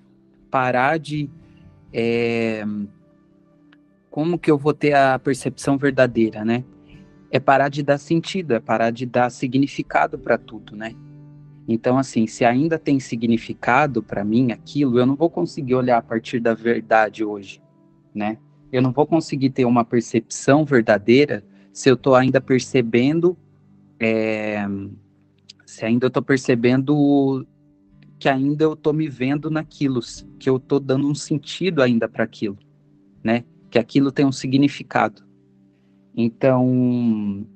parar 0.50 0.98
de. 0.98 1.28
É, 1.92 2.64
como 4.08 4.38
que 4.38 4.50
eu 4.50 4.58
vou 4.58 4.72
ter 4.72 4.94
a 4.94 5.18
percepção 5.18 5.76
verdadeira, 5.76 6.44
né? 6.44 6.64
É 7.32 7.40
parar 7.40 7.70
de 7.70 7.82
dar 7.82 7.96
sentido, 7.96 8.52
é 8.52 8.60
parar 8.60 8.90
de 8.90 9.06
dar 9.06 9.30
significado 9.30 10.18
para 10.18 10.36
tudo, 10.36 10.76
né? 10.76 10.94
Então, 11.66 11.96
assim, 11.96 12.26
se 12.26 12.44
ainda 12.44 12.78
tem 12.78 13.00
significado 13.00 14.02
para 14.02 14.22
mim 14.22 14.52
aquilo, 14.52 14.98
eu 14.98 15.06
não 15.06 15.16
vou 15.16 15.30
conseguir 15.30 15.74
olhar 15.74 15.96
a 15.96 16.02
partir 16.02 16.38
da 16.40 16.52
verdade 16.52 17.24
hoje, 17.24 17.62
né? 18.14 18.36
Eu 18.70 18.82
não 18.82 18.92
vou 18.92 19.06
conseguir 19.06 19.48
ter 19.48 19.64
uma 19.64 19.82
percepção 19.82 20.62
verdadeira 20.62 21.42
se 21.72 21.88
eu 21.88 21.94
estou 21.94 22.14
ainda 22.14 22.38
percebendo, 22.38 23.34
é, 23.98 24.66
se 25.64 25.86
ainda 25.86 26.04
eu 26.04 26.08
estou 26.08 26.22
percebendo 26.22 27.46
que 28.18 28.28
ainda 28.28 28.64
eu 28.64 28.74
estou 28.74 28.92
me 28.92 29.08
vendo 29.08 29.50
naquilo, 29.50 30.00
que 30.38 30.50
eu 30.50 30.58
estou 30.58 30.78
dando 30.78 31.08
um 31.08 31.14
sentido 31.14 31.80
ainda 31.80 32.06
para 32.06 32.24
aquilo, 32.24 32.58
né? 33.24 33.42
Que 33.70 33.78
aquilo 33.78 34.12
tem 34.12 34.26
um 34.26 34.32
significado. 34.32 35.31
Então, 36.16 37.46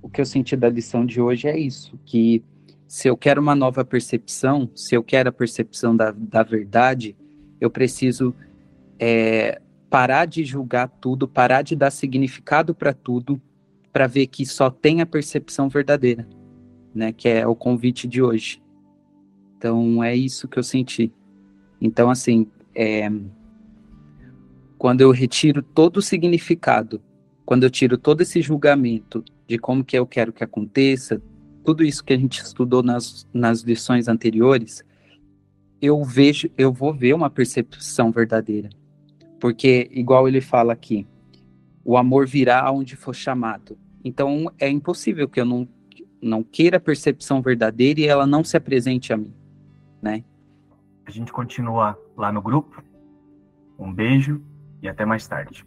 o 0.00 0.08
que 0.08 0.20
eu 0.20 0.24
senti 0.26 0.56
da 0.56 0.68
lição 0.68 1.04
de 1.04 1.20
hoje 1.20 1.48
é 1.48 1.58
isso, 1.58 1.98
que 2.04 2.42
se 2.86 3.08
eu 3.08 3.16
quero 3.16 3.40
uma 3.40 3.54
nova 3.54 3.84
percepção, 3.84 4.70
se 4.74 4.94
eu 4.94 5.02
quero 5.02 5.28
a 5.28 5.32
percepção 5.32 5.96
da, 5.96 6.12
da 6.12 6.42
verdade, 6.42 7.16
eu 7.60 7.70
preciso 7.70 8.34
é, 8.98 9.60
parar 9.90 10.26
de 10.26 10.44
julgar 10.44 10.88
tudo, 10.88 11.26
parar 11.26 11.62
de 11.62 11.74
dar 11.74 11.90
significado 11.90 12.74
para 12.74 12.92
tudo, 12.92 13.40
para 13.92 14.06
ver 14.06 14.26
que 14.26 14.44
só 14.44 14.70
tem 14.70 15.00
a 15.00 15.06
percepção 15.06 15.68
verdadeira, 15.68 16.28
né? 16.94 17.12
Que 17.12 17.28
é 17.28 17.46
o 17.46 17.54
convite 17.54 18.06
de 18.06 18.22
hoje. 18.22 18.62
Então 19.56 20.02
é 20.02 20.14
isso 20.14 20.48
que 20.48 20.58
eu 20.58 20.62
senti. 20.62 21.12
Então 21.80 22.10
assim, 22.10 22.46
é, 22.74 23.10
quando 24.76 25.00
eu 25.00 25.10
retiro 25.10 25.62
todo 25.62 25.98
o 25.98 26.02
significado, 26.02 27.00
quando 27.44 27.64
eu 27.64 27.70
tiro 27.70 27.98
todo 27.98 28.22
esse 28.22 28.40
julgamento 28.40 29.24
de 29.46 29.58
como 29.58 29.84
que 29.84 29.98
eu 29.98 30.06
quero 30.06 30.32
que 30.32 30.42
aconteça, 30.42 31.20
tudo 31.64 31.84
isso 31.84 32.04
que 32.04 32.12
a 32.12 32.16
gente 32.16 32.40
estudou 32.40 32.82
nas, 32.82 33.26
nas 33.32 33.60
lições 33.62 34.08
anteriores, 34.08 34.82
eu 35.80 36.02
vejo, 36.02 36.50
eu 36.56 36.72
vou 36.72 36.92
ver 36.92 37.14
uma 37.14 37.28
percepção 37.28 38.10
verdadeira. 38.10 38.70
Porque, 39.40 39.88
igual 39.92 40.26
ele 40.26 40.40
fala 40.40 40.72
aqui, 40.72 41.06
o 41.84 41.96
amor 41.96 42.26
virá 42.26 42.70
onde 42.70 42.96
for 42.96 43.14
chamado. 43.14 43.76
Então, 44.02 44.50
é 44.58 44.68
impossível 44.68 45.28
que 45.28 45.40
eu 45.40 45.44
não, 45.44 45.68
não 46.22 46.42
queira 46.42 46.78
a 46.78 46.80
percepção 46.80 47.42
verdadeira 47.42 48.00
e 48.00 48.06
ela 48.06 48.26
não 48.26 48.42
se 48.42 48.56
apresente 48.56 49.12
a 49.12 49.16
mim, 49.16 49.34
né? 50.00 50.24
A 51.06 51.10
gente 51.10 51.30
continua 51.30 51.98
lá 52.16 52.32
no 52.32 52.40
grupo. 52.40 52.82
Um 53.78 53.92
beijo 53.92 54.42
e 54.82 54.88
até 54.88 55.04
mais 55.04 55.26
tarde. 55.26 55.66